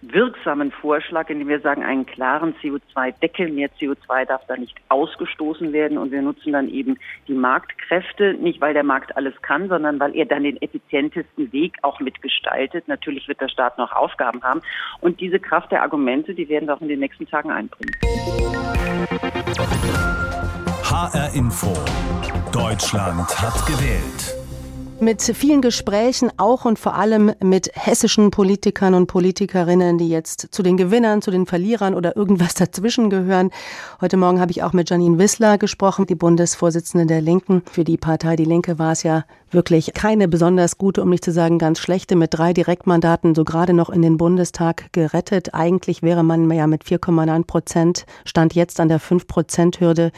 wirksamen 0.02 0.70
Vorschlag, 0.70 1.28
indem 1.28 1.48
wir 1.48 1.61
sagen, 1.61 1.82
einen 1.82 2.06
klaren 2.06 2.54
CO2-Deckel, 2.62 3.50
mehr 3.50 3.68
CO2 3.80 4.26
darf 4.26 4.42
da 4.46 4.56
nicht 4.56 4.76
ausgestoßen 4.88 5.72
werden 5.72 5.98
und 5.98 6.12
wir 6.12 6.22
nutzen 6.22 6.52
dann 6.52 6.68
eben 6.68 6.98
die 7.26 7.34
Marktkräfte, 7.34 8.34
nicht 8.34 8.61
weil 8.61 8.74
der 8.74 8.84
Markt 8.84 9.16
alles 9.16 9.34
kann, 9.42 9.68
sondern 9.68 9.98
weil 9.98 10.14
er 10.14 10.26
dann 10.26 10.44
den 10.44 10.61
effizientesten 10.62 11.52
Weg 11.52 11.76
auch 11.82 12.00
mitgestaltet. 12.00 12.87
Natürlich 12.87 13.26
wird 13.28 13.40
der 13.40 13.48
Staat 13.48 13.78
noch 13.78 13.92
Aufgaben 13.92 14.42
haben 14.42 14.62
und 15.00 15.20
diese 15.20 15.40
Kraft 15.40 15.72
der 15.72 15.82
Argumente, 15.82 16.34
die 16.34 16.48
werden 16.48 16.68
wir 16.68 16.74
auch 16.74 16.80
in 16.80 16.88
den 16.88 17.00
nächsten 17.00 17.26
Tagen 17.26 17.50
einbringen. 17.50 17.94
HR 20.84 21.34
Info. 21.34 21.74
Deutschland 22.52 23.28
hat 23.42 23.66
gewählt. 23.66 24.38
Mit 25.00 25.22
vielen 25.22 25.62
Gesprächen, 25.62 26.32
auch 26.38 26.64
und 26.64 26.76
vor 26.76 26.96
allem 26.96 27.32
mit 27.40 27.70
hessischen 27.72 28.32
Politikern 28.32 28.94
und 28.94 29.06
Politikerinnen, 29.06 29.96
die 29.96 30.08
jetzt 30.08 30.48
zu 30.50 30.64
den 30.64 30.76
Gewinnern, 30.76 31.22
zu 31.22 31.30
den 31.30 31.46
Verlierern 31.46 31.94
oder 31.94 32.16
irgendwas 32.16 32.54
dazwischen 32.56 33.08
gehören. 33.08 33.50
Heute 34.00 34.16
Morgen 34.16 34.40
habe 34.40 34.50
ich 34.50 34.64
auch 34.64 34.72
mit 34.72 34.90
Janine 34.90 35.18
Wissler 35.18 35.56
gesprochen, 35.56 36.06
die 36.06 36.16
Bundesvorsitzende 36.16 37.06
der 37.06 37.20
Linken. 37.20 37.62
Für 37.70 37.84
die 37.84 37.96
Partei 37.96 38.34
Die 38.34 38.44
Linke 38.44 38.80
war 38.80 38.90
es 38.90 39.04
ja 39.04 39.24
wirklich 39.52 39.94
keine 39.94 40.26
besonders 40.26 40.78
gute, 40.78 41.00
um 41.02 41.11
nicht 41.11 41.24
zu 41.24 41.30
sagen 41.30 41.61
ganz 41.61 41.78
schlechte, 41.78 42.16
mit 42.16 42.34
drei 42.34 42.52
Direktmandaten 42.52 43.37
so 43.37 43.44
gerade 43.44 43.74
noch 43.74 43.90
in 43.90 44.02
den 44.02 44.16
Bundestag 44.16 44.92
gerettet. 44.92 45.54
Eigentlich 45.54 46.02
wäre 46.02 46.24
man 46.24 46.50
ja 46.50 46.66
mit 46.66 46.82
4,9 46.82 47.44
Prozent, 47.44 48.04
stand 48.24 48.56
jetzt 48.56 48.80
an 48.80 48.88
der 48.88 48.98
5 48.98 49.28
Prozent 49.28 49.78
Hürde 49.78 50.11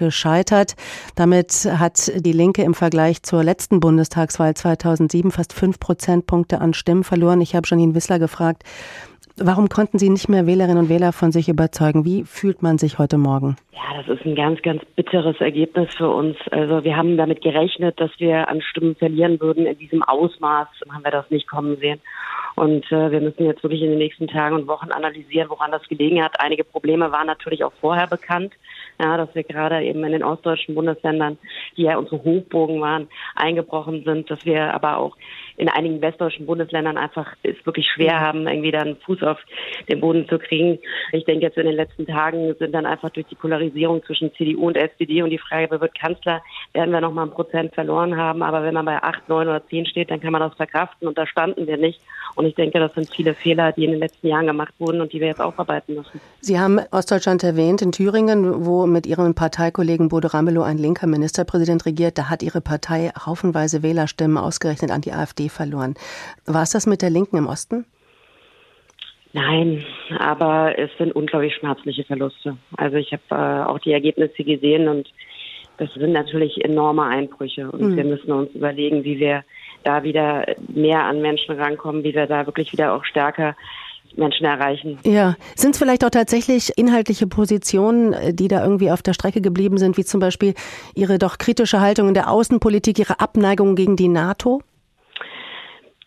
gescheitert. 0.00 0.74
Damit 1.14 1.68
hat 1.78 2.10
die 2.16 2.32
Linke 2.32 2.62
im 2.62 2.74
Vergleich 2.74 3.22
zur 3.22 3.44
letzten 3.44 3.78
Bundestagswahl 3.78 4.54
2007 4.54 5.30
fast 5.30 5.52
fünf 5.52 5.78
Prozentpunkte 5.78 6.60
an 6.60 6.74
Stimmen 6.74 7.04
verloren. 7.04 7.40
Ich 7.40 7.54
habe 7.54 7.68
Janine 7.70 7.94
Wissler 7.94 8.18
gefragt, 8.18 8.64
warum 9.36 9.68
konnten 9.68 9.98
Sie 9.98 10.08
nicht 10.08 10.28
mehr 10.28 10.46
Wählerinnen 10.46 10.78
und 10.78 10.88
Wähler 10.88 11.12
von 11.12 11.32
sich 11.32 11.48
überzeugen? 11.48 12.04
Wie 12.04 12.24
fühlt 12.24 12.62
man 12.62 12.78
sich 12.78 12.98
heute 12.98 13.18
Morgen? 13.18 13.56
Ja, 13.72 14.02
das 14.02 14.08
ist 14.08 14.26
ein 14.26 14.34
ganz, 14.34 14.60
ganz 14.62 14.82
bitteres 14.96 15.40
Ergebnis 15.40 15.88
für 15.96 16.08
uns. 16.08 16.36
Also 16.50 16.82
wir 16.82 16.96
haben 16.96 17.16
damit 17.16 17.42
gerechnet, 17.42 18.00
dass 18.00 18.10
wir 18.18 18.48
an 18.48 18.62
Stimmen 18.62 18.96
verlieren 18.96 19.40
würden. 19.40 19.66
In 19.66 19.78
diesem 19.78 20.02
Ausmaß 20.02 20.68
haben 20.90 21.04
wir 21.04 21.10
das 21.10 21.30
nicht 21.30 21.46
kommen 21.46 21.76
sehen. 21.76 22.00
Und 22.56 22.90
äh, 22.92 23.10
wir 23.10 23.20
müssen 23.20 23.46
jetzt 23.46 23.62
wirklich 23.62 23.82
in 23.82 23.90
den 23.90 23.98
nächsten 23.98 24.28
Tagen 24.28 24.56
und 24.56 24.66
Wochen 24.66 24.90
analysieren, 24.90 25.48
woran 25.48 25.70
das 25.70 25.86
gelegen 25.88 26.22
hat. 26.22 26.40
Einige 26.40 26.64
Probleme 26.64 27.12
waren 27.12 27.26
natürlich 27.26 27.64
auch 27.64 27.72
vorher 27.80 28.06
bekannt 28.06 28.52
ja, 29.00 29.16
dass 29.16 29.34
wir 29.34 29.44
gerade 29.44 29.82
eben 29.82 30.04
in 30.04 30.12
den 30.12 30.22
ostdeutschen 30.22 30.74
Bundesländern, 30.74 31.38
die 31.76 31.82
ja 31.82 31.96
unsere 31.96 32.22
Hochburgen 32.22 32.80
waren, 32.80 33.08
eingebrochen 33.34 34.04
sind, 34.04 34.30
dass 34.30 34.44
wir 34.44 34.74
aber 34.74 34.98
auch 34.98 35.16
in 35.60 35.68
einigen 35.68 36.00
westdeutschen 36.00 36.46
Bundesländern 36.46 36.96
einfach 36.96 37.34
es 37.42 37.54
wirklich 37.66 37.86
schwer 37.86 38.14
mhm. 38.14 38.20
haben, 38.20 38.48
irgendwie 38.48 38.70
dann 38.70 38.96
Fuß 39.04 39.22
auf 39.22 39.38
den 39.88 40.00
Boden 40.00 40.26
zu 40.26 40.38
kriegen. 40.38 40.78
Ich 41.12 41.24
denke 41.26 41.44
jetzt 41.44 41.58
in 41.58 41.66
den 41.66 41.76
letzten 41.76 42.06
Tagen 42.06 42.54
sind 42.58 42.72
dann 42.72 42.86
einfach 42.86 43.10
durch 43.10 43.26
die 43.26 43.34
Polarisierung 43.34 44.02
zwischen 44.04 44.32
CDU 44.34 44.68
und 44.68 44.76
SPD 44.76 45.22
und 45.22 45.28
die 45.28 45.38
Frage, 45.38 45.66
wer 45.70 45.80
wird 45.82 45.94
Kanzler, 45.94 46.42
werden 46.72 46.92
wir 46.92 47.02
noch 47.02 47.12
mal 47.12 47.24
ein 47.24 47.30
Prozent 47.30 47.74
verloren 47.74 48.16
haben. 48.16 48.42
Aber 48.42 48.62
wenn 48.62 48.72
man 48.72 48.86
bei 48.86 49.02
acht, 49.02 49.28
neun 49.28 49.48
oder 49.48 49.66
zehn 49.68 49.84
steht, 49.84 50.10
dann 50.10 50.20
kann 50.20 50.32
man 50.32 50.40
das 50.40 50.54
verkraften 50.54 51.06
und 51.06 51.18
da 51.18 51.26
standen 51.26 51.66
wir 51.66 51.76
nicht. 51.76 52.00
Und 52.36 52.46
ich 52.46 52.54
denke, 52.54 52.78
das 52.78 52.94
sind 52.94 53.10
viele 53.14 53.34
Fehler, 53.34 53.72
die 53.72 53.84
in 53.84 53.90
den 53.90 54.00
letzten 54.00 54.28
Jahren 54.28 54.46
gemacht 54.46 54.72
wurden 54.78 55.02
und 55.02 55.12
die 55.12 55.20
wir 55.20 55.26
jetzt 55.26 55.42
aufarbeiten 55.42 55.94
müssen. 55.94 56.20
Sie 56.40 56.58
haben 56.58 56.80
Ostdeutschland 56.90 57.44
erwähnt, 57.44 57.82
in 57.82 57.92
Thüringen, 57.92 58.64
wo 58.64 58.86
mit 58.86 59.06
Ihrem 59.06 59.34
Parteikollegen 59.34 60.08
Bodo 60.08 60.28
Ramelow 60.28 60.62
ein 60.62 60.78
linker 60.78 61.06
Ministerpräsident 61.06 61.84
regiert, 61.84 62.16
da 62.16 62.30
hat 62.30 62.42
Ihre 62.42 62.62
Partei 62.62 63.10
haufenweise 63.26 63.82
Wählerstimmen 63.82 64.38
ausgerechnet 64.38 64.90
an 64.90 65.02
die 65.02 65.12
AfD 65.12 65.49
verloren. 65.50 65.94
War 66.46 66.62
es 66.62 66.70
das 66.70 66.86
mit 66.86 67.02
der 67.02 67.10
Linken 67.10 67.36
im 67.36 67.46
Osten? 67.46 67.84
Nein, 69.32 69.84
aber 70.18 70.76
es 70.76 70.90
sind 70.98 71.14
unglaublich 71.14 71.54
schmerzliche 71.54 72.04
Verluste. 72.04 72.56
Also 72.76 72.96
ich 72.96 73.12
habe 73.12 73.22
äh, 73.30 73.68
auch 73.68 73.78
die 73.78 73.92
Ergebnisse 73.92 74.42
gesehen 74.42 74.88
und 74.88 75.08
das 75.78 75.92
sind 75.94 76.12
natürlich 76.12 76.64
enorme 76.64 77.04
Einbrüche. 77.04 77.70
Und 77.70 77.80
mhm. 77.80 77.96
wir 77.96 78.04
müssen 78.04 78.32
uns 78.32 78.50
überlegen, 78.54 79.04
wie 79.04 79.18
wir 79.18 79.44
da 79.84 80.02
wieder 80.02 80.44
mehr 80.68 81.04
an 81.04 81.22
Menschen 81.22 81.58
rankommen, 81.58 82.04
wie 82.04 82.14
wir 82.14 82.26
da 82.26 82.44
wirklich 82.46 82.72
wieder 82.72 82.92
auch 82.92 83.04
stärker 83.04 83.56
Menschen 84.16 84.44
erreichen. 84.44 84.98
Ja, 85.04 85.36
sind 85.54 85.72
es 85.72 85.78
vielleicht 85.78 86.04
auch 86.04 86.10
tatsächlich 86.10 86.76
inhaltliche 86.76 87.26
Positionen, 87.26 88.12
äh, 88.12 88.34
die 88.34 88.48
da 88.48 88.62
irgendwie 88.62 88.90
auf 88.90 89.02
der 89.02 89.12
Strecke 89.12 89.40
geblieben 89.40 89.78
sind, 89.78 89.96
wie 89.96 90.04
zum 90.04 90.20
Beispiel 90.20 90.54
Ihre 90.94 91.18
doch 91.18 91.38
kritische 91.38 91.80
Haltung 91.80 92.08
in 92.08 92.14
der 92.14 92.30
Außenpolitik, 92.30 92.98
Ihre 92.98 93.20
Abneigung 93.20 93.76
gegen 93.76 93.96
die 93.96 94.08
NATO? 94.08 94.62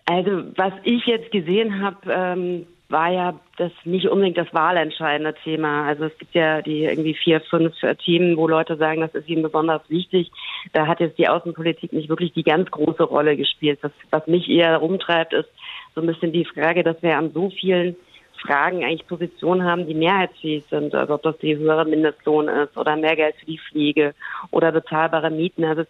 Also 0.06 0.44
was 0.56 0.74
ich 0.84 1.06
jetzt 1.06 1.32
gesehen 1.32 1.82
habe, 1.82 1.98
ähm, 2.12 2.68
war 2.89 3.12
ja 3.12 3.39
das 3.58 3.72
nicht 3.86 4.08
unbedingt 4.08 4.38
das 4.38 4.54
wahlentscheidende 4.54 5.34
Thema. 5.44 5.88
Also 5.88 6.06
es 6.06 6.18
gibt 6.18 6.36
ja 6.36 6.62
die 6.62 6.84
irgendwie 6.84 7.16
vier, 7.16 7.42
fünf 7.42 7.82
äh, 7.82 7.96
Themen, 7.96 8.38
wo 8.38 8.48
Leute 8.48 8.78
sagen, 8.78 9.02
das 9.02 9.16
ist 9.16 9.28
ihnen 9.28 9.44
besonders 9.44 9.82
wichtig. 9.89 10.32
Da 10.74 10.88
hat 10.88 11.00
jetzt 11.00 11.18
die 11.18 11.28
Außenpolitik 11.28 11.92
nicht 11.92 12.10
wirklich 12.10 12.34
die 12.34 12.44
ganz 12.44 12.70
große 12.70 13.04
Rolle 13.04 13.36
gespielt. 13.36 13.80
Das, 13.82 13.92
was 14.12 14.28
mich 14.28 14.48
eher 14.50 14.78
rumtreibt, 14.78 15.34
ist, 15.34 15.50
so 15.96 16.02
ein 16.02 16.08
bisschen 16.08 16.32
die 16.32 16.46
Frage, 16.46 16.84
dass 16.84 17.02
wir 17.02 17.18
an 17.18 17.32
so 17.34 17.50
vielen 17.50 17.96
Fragen 18.45 18.84
eigentlich 18.84 19.08
Positionen 19.08 19.63
haben, 19.63 19.88
die 19.88 19.93
mehrheitsfähig 19.93 20.65
sind. 20.69 20.93
Also 20.93 21.15
ob 21.15 21.23
das 21.23 21.38
die 21.39 21.56
höhere 21.56 21.86
Mindestlohn 21.86 22.47
ist 22.47 22.77
oder 22.77 22.95
mehr 22.95 23.15
Geld 23.15 23.36
für 23.39 23.45
die 23.45 23.60
Pflege 23.60 24.13
oder 24.51 24.71
bezahlbare 24.71 25.29
Mieten. 25.29 25.63
Also 25.63 25.84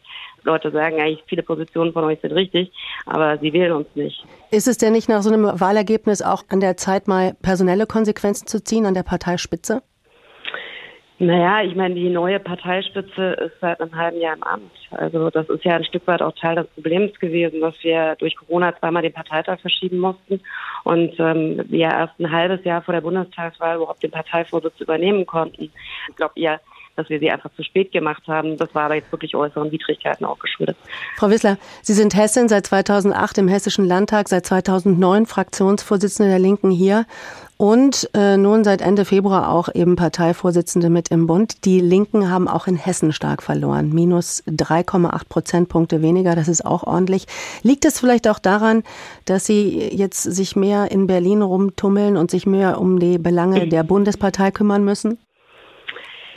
Leute 0.43 0.71
sagen 0.71 1.01
eigentlich, 1.01 1.23
viele 1.27 1.43
Positionen 1.43 1.93
von 1.93 2.03
euch 2.03 2.19
sind 2.21 2.33
richtig, 2.33 2.71
aber 3.05 3.37
sie 3.39 3.53
wählen 3.53 3.71
uns 3.71 3.87
nicht. 3.95 4.25
Ist 4.51 4.67
es 4.67 4.77
denn 4.77 4.93
nicht 4.93 5.09
nach 5.09 5.23
so 5.23 5.31
einem 5.31 5.59
Wahlergebnis 5.59 6.21
auch 6.21 6.43
an 6.49 6.59
der 6.59 6.77
Zeit, 6.77 7.07
mal 7.07 7.35
personelle 7.41 7.87
Konsequenzen 7.87 8.47
zu 8.47 8.63
ziehen 8.63 8.85
an 8.85 8.93
der 8.93 9.03
Parteispitze? 9.03 9.81
Naja, 11.19 11.63
ich 11.63 11.76
meine, 11.76 11.93
die 11.95 12.10
neue 12.10 12.39
Parteispitze 12.39 13.34
ist 13.34 13.54
seit 13.62 13.80
einem 13.80 13.95
halben 13.95 14.19
Jahr 14.19 14.36
im 14.36 14.43
Amt. 14.43 14.71
Also 14.91 15.30
das 15.30 15.47
ist 15.47 15.63
ja 15.63 15.76
ein 15.76 15.86
Stück 15.86 16.08
weit 16.08 16.21
auch 16.21 16.34
Teil 16.34 16.56
des 16.56 16.67
Problems 16.67 17.17
gewesen, 17.19 17.62
dass 17.62 17.76
wir 17.84 18.15
durch 18.15 18.36
Corona 18.36 18.76
zweimal 18.78 19.04
den 19.04 19.13
Parteitag 19.13 19.60
verschieben 19.60 19.99
mussten 19.99 20.41
und 20.84 21.13
ähm, 21.19 21.62
wir 21.67 21.86
erst 21.86 22.19
ein 22.19 22.32
halbes 22.32 22.63
Jahr 22.65 22.82
vor 22.82 22.95
der 22.95 23.02
Bundestagswahl 23.02 23.78
überhaupt 23.78 24.02
den 24.02 24.12
Parteivorsitz 24.12 24.80
übernehmen 24.80 25.26
konnten. 25.26 25.71
Ich 26.10 26.15
glaube, 26.15 26.34
ihr 26.36 26.60
dass 26.95 27.10
wir 27.10 27.19
sie 27.19 27.32
einfach 27.32 27.51
zu 27.56 27.63
spät 27.63 27.91
gemacht 27.91 28.23
haben. 28.27 28.58
Das 28.58 28.73
war 28.75 28.84
aber 28.84 28.95
jetzt 28.95 29.12
wirklich 29.12 29.36
äußeren 29.36 29.71
Widrigkeiten 29.71 30.25
auch 30.25 30.39
geschuldet. 30.39 30.77
Frau 31.15 31.29
Wissler, 31.29 31.58
Sie 31.82 31.93
sind 31.93 32.15
Hessin 32.15 32.47
seit 32.47 32.67
2008 32.67 33.39
im 33.39 33.47
Hessischen 33.47 33.86
Landtag, 33.86 34.29
seit 34.29 34.45
2009 34.45 35.25
Fraktionsvorsitzende 35.25 36.29
der 36.29 36.39
Linken 36.39 36.71
hier 36.71 37.06
und 37.58 38.10
äh, 38.13 38.36
nun 38.36 38.63
seit 38.63 38.82
Ende 38.82 39.06
Februar 39.06 39.49
auch 39.49 39.69
eben 39.73 39.95
Parteivorsitzende 39.95 40.89
mit 40.89 41.10
im 41.10 41.27
Bund. 41.27 41.65
Die 41.65 41.79
Linken 41.79 42.29
haben 42.29 42.47
auch 42.47 42.67
in 42.67 42.75
Hessen 42.75 43.13
stark 43.13 43.41
verloren. 43.41 43.93
Minus 43.93 44.43
3,8 44.47 45.29
Prozentpunkte 45.29 46.01
weniger, 46.01 46.36
das 46.36 46.47
ist 46.47 46.65
auch 46.65 46.84
ordentlich. 46.84 47.25
Liegt 47.62 47.86
es 47.86 47.99
vielleicht 47.99 48.27
auch 48.27 48.39
daran, 48.39 48.84
dass 49.25 49.45
Sie 49.45 49.79
jetzt 49.79 50.23
sich 50.23 50.56
mehr 50.56 50.91
in 50.91 51.08
Berlin 51.08 51.41
rumtummeln 51.41 52.17
und 52.17 52.32
sich 52.32 52.45
mehr 52.45 52.82
um 52.82 52.99
die 52.99 53.17
Belange 53.17 53.67
der 53.67 53.84
Bundespartei 53.84 54.51
kümmern 54.51 54.84
müssen? 54.84 55.17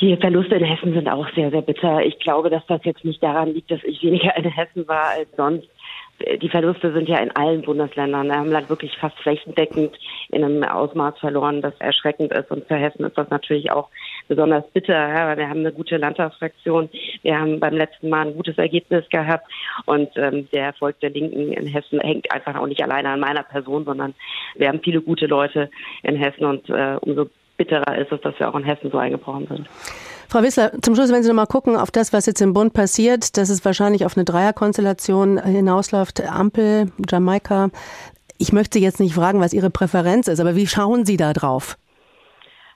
Die 0.01 0.15
Verluste 0.17 0.57
in 0.57 0.65
Hessen 0.65 0.93
sind 0.93 1.09
auch 1.09 1.27
sehr, 1.35 1.51
sehr 1.51 1.63
bitter. 1.63 2.05
Ich 2.05 2.19
glaube, 2.19 2.51
dass 2.51 2.67
das 2.67 2.85
jetzt 2.85 3.05
nicht 3.05 3.23
daran 3.23 3.55
liegt, 3.55 3.71
dass 3.71 3.83
ich 3.83 4.03
weniger 4.03 4.37
in 4.37 4.45
Hessen 4.45 4.87
war 4.87 5.09
als 5.11 5.29
sonst. 5.37 5.69
Die 6.43 6.49
Verluste 6.49 6.93
sind 6.93 7.09
ja 7.09 7.19
in 7.19 7.31
allen 7.31 7.63
Bundesländern. 7.63 8.29
Wir 8.29 8.37
haben 8.37 8.51
Land 8.51 8.71
wirklich 8.71 8.97
fast 8.97 9.19
flächendeckend 9.19 9.95
in 10.31 10.45
einem 10.45 10.63
Ausmaß 10.65 11.19
verloren, 11.19 11.61
das 11.61 11.75
erschreckend 11.79 12.33
ist. 12.33 12.51
Und 12.51 12.67
für 12.67 12.77
Hessen 12.77 13.05
ist 13.05 13.17
das 13.17 13.29
natürlich 13.31 13.71
auch 13.71 13.89
besonders 14.29 14.65
bitter, 14.71 14.95
ja, 14.95 15.37
wir 15.37 15.49
haben 15.49 15.61
eine 15.61 15.73
gute 15.73 15.99
Landtagsfraktion. 15.99 16.89
Wir 17.23 17.39
haben 17.39 17.61
beim 17.61 17.75
letzten 17.75 18.09
Mal 18.09 18.27
ein 18.27 18.35
gutes 18.35 18.57
Ergebnis 18.57 19.07
gehabt. 19.11 19.51
Und 19.85 20.11
ähm, 20.17 20.49
der 20.53 20.65
Erfolg 20.65 21.01
der 21.01 21.11
Linken 21.11 21.53
in 21.53 21.67
Hessen 21.67 22.01
hängt 22.01 22.31
einfach 22.33 22.57
auch 22.57 22.67
nicht 22.67 22.83
alleine 22.83 23.11
an 23.11 23.21
meiner 23.21 23.43
Person, 23.43 23.85
sondern 23.85 24.15
wir 24.57 24.69
haben 24.69 24.81
viele 24.83 25.03
gute 25.03 25.27
Leute 25.27 25.71
in 26.03 26.17
Hessen. 26.17 26.45
Und 26.45 26.69
äh, 26.71 26.97
umso 27.01 27.29
bitterer 27.57 27.99
ist 27.99 28.13
es, 28.13 28.21
dass 28.21 28.39
wir 28.39 28.49
auch 28.49 28.55
in 28.55 28.65
Hessen 28.65 28.91
so 28.91 28.99
eingebrochen 28.99 29.47
sind. 29.47 29.69
Frau 30.29 30.43
Wissler, 30.43 30.73
zum 30.83 30.95
Schluss, 30.97 31.13
wenn 31.13 31.23
Sie 31.23 31.29
noch 31.29 31.37
mal 31.37 31.47
gucken 31.47 31.77
auf 31.77 31.91
das, 31.91 32.13
was 32.13 32.27
jetzt 32.27 32.41
im 32.41 32.53
Bund 32.53 32.73
passiert, 32.73 33.37
dass 33.37 33.49
es 33.49 33.65
wahrscheinlich 33.65 34.05
auf 34.05 34.17
eine 34.17 34.25
Dreierkonstellation 34.25 35.43
hinausläuft, 35.43 36.21
Ampel, 36.29 36.91
Jamaika. 37.09 37.71
Ich 38.39 38.53
möchte 38.53 38.79
Sie 38.79 38.85
jetzt 38.85 39.01
nicht 39.01 39.15
fragen, 39.15 39.41
was 39.41 39.53
Ihre 39.53 39.71
Präferenz 39.71 40.27
ist, 40.29 40.41
aber 40.41 40.57
wie 40.57 40.67
schauen 40.67 41.07
Sie 41.07 41.17
da 41.17 41.33
drauf? 41.33 41.77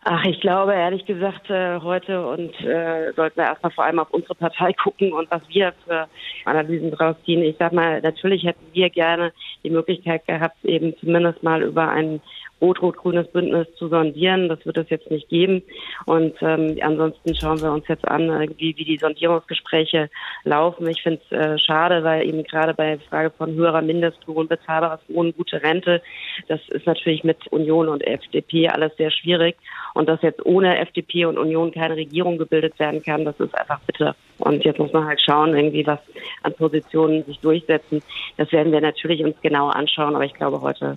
Ach, 0.03 0.25
ich 0.25 0.41
glaube 0.41 0.73
ehrlich 0.73 1.05
gesagt 1.05 1.51
äh, 1.51 1.79
heute 1.81 2.27
und 2.27 2.59
äh, 2.63 3.13
sollten 3.13 3.37
wir 3.37 3.45
erstmal 3.45 3.73
vor 3.73 3.85
allem 3.85 3.99
auf 3.99 4.11
unsere 4.13 4.35
Partei 4.35 4.73
gucken 4.83 5.13
und 5.13 5.31
was 5.31 5.43
wir 5.49 5.75
für 5.85 6.09
Analysen 6.47 6.91
draus 6.91 7.17
ziehen. 7.27 7.43
Ich 7.43 7.57
sag 7.59 7.73
mal, 7.73 8.01
natürlich 8.01 8.45
hätten 8.45 8.65
wir 8.73 8.89
gerne 8.89 9.33
die 9.63 9.69
Möglichkeit 9.69 10.27
gehabt, 10.27 10.65
eben 10.65 10.97
zumindest 11.01 11.43
mal 11.43 11.63
über 11.63 11.91
einen 11.91 12.23
rot-rot-grünes 12.61 13.29
Bündnis 13.29 13.67
zu 13.77 13.89
sondieren. 13.89 14.49
Das 14.49 14.65
wird 14.65 14.77
es 14.77 14.91
jetzt 14.91 15.11
nicht 15.11 15.29
geben. 15.29 15.63
Und 16.07 16.35
ähm, 16.43 16.77
ansonsten 16.83 17.35
schauen 17.35 17.61
wir 17.61 17.73
uns 17.73 17.87
jetzt 17.89 18.07
an, 18.07 18.29
wie, 18.57 18.77
wie 18.77 18.85
die 18.85 18.99
Sondierungsgespräche 18.99 20.11
laufen. 20.45 20.87
Ich 20.89 21.03
finde 21.03 21.21
es 21.31 21.33
äh, 21.33 21.59
schade, 21.59 22.05
weil 22.05 22.27
eben 22.27 22.45
gerade 22.45 22.75
bei 22.75 22.97
der 22.97 23.01
Frage 23.01 23.31
von 23.31 23.55
höherer 23.55 23.83
Mindestlohn, 23.83 24.49
bezahlbares 24.49 25.01
Wohnen, 25.09 25.35
gute 25.37 25.63
Rente, 25.63 26.03
das 26.49 26.61
ist 26.69 26.87
natürlich 26.87 27.25
mit 27.25 27.47
Union 27.49 27.89
und 27.89 28.07
FDP 28.07 28.69
alles 28.69 28.97
sehr 28.97 29.11
schwierig. 29.11 29.57
Und 29.95 30.09
dass 30.09 30.23
jetzt 30.23 30.45
ohne 30.45 30.79
FDP 30.79 31.25
und 31.27 31.39
Union 31.39 31.73
keine 31.73 31.97
Regierung 31.97 32.39
gebildet 32.39 32.79
werden 32.79 33.03
kann, 33.03 33.25
das 33.25 33.39
ist 33.41 33.55
einfach 33.55 33.81
bitter. 33.81 34.15
Und 34.39 34.65
jetzt 34.65 34.79
muss 34.79 34.93
man 34.93 35.07
halt 35.07 35.21
schauen, 35.21 35.55
irgendwie 35.55 35.87
was 35.87 35.99
an 36.43 36.55
Positionen 36.55 37.25
sich 37.25 37.39
durchsetzen. 37.41 38.03
Das 38.37 38.51
werden 38.53 38.73
wir 38.73 38.81
natürlich 38.81 39.23
uns 39.25 39.37
genau 39.43 39.69
anschauen, 39.69 40.15
aber 40.15 40.25
ich 40.25 40.35
glaube, 40.35 40.61
heute 40.61 40.97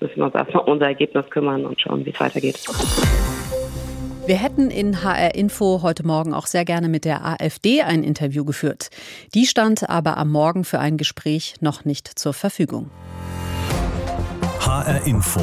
müssen 0.00 0.16
wir 0.16 0.26
uns 0.26 0.34
erstmal 0.34 0.64
um 0.64 0.72
unser 0.72 0.86
Ergebnis 0.86 1.24
kümmern 1.30 1.64
und 1.66 1.80
schauen, 1.80 2.04
wie 2.04 2.10
es 2.10 2.20
weitergeht. 2.20 2.60
Wir 4.26 4.36
hätten 4.36 4.70
in 4.70 5.02
HR 5.02 5.34
Info 5.34 5.82
heute 5.82 6.06
Morgen 6.06 6.34
auch 6.34 6.46
sehr 6.46 6.64
gerne 6.64 6.88
mit 6.88 7.04
der 7.04 7.24
AfD 7.24 7.82
ein 7.82 8.04
Interview 8.04 8.44
geführt. 8.44 8.90
Die 9.34 9.46
stand 9.46 9.88
aber 9.90 10.18
am 10.18 10.30
Morgen 10.30 10.64
für 10.64 10.78
ein 10.78 10.98
Gespräch 10.98 11.54
noch 11.60 11.84
nicht 11.84 12.06
zur 12.06 12.32
Verfügung. 12.32 12.90
HR 14.60 15.04
Info. 15.06 15.40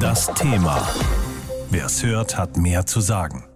Das 0.00 0.32
Thema. 0.34 0.88
Wer 1.70 1.86
es 1.86 2.02
hört, 2.02 2.38
hat 2.38 2.56
mehr 2.56 2.86
zu 2.86 3.00
sagen. 3.00 3.49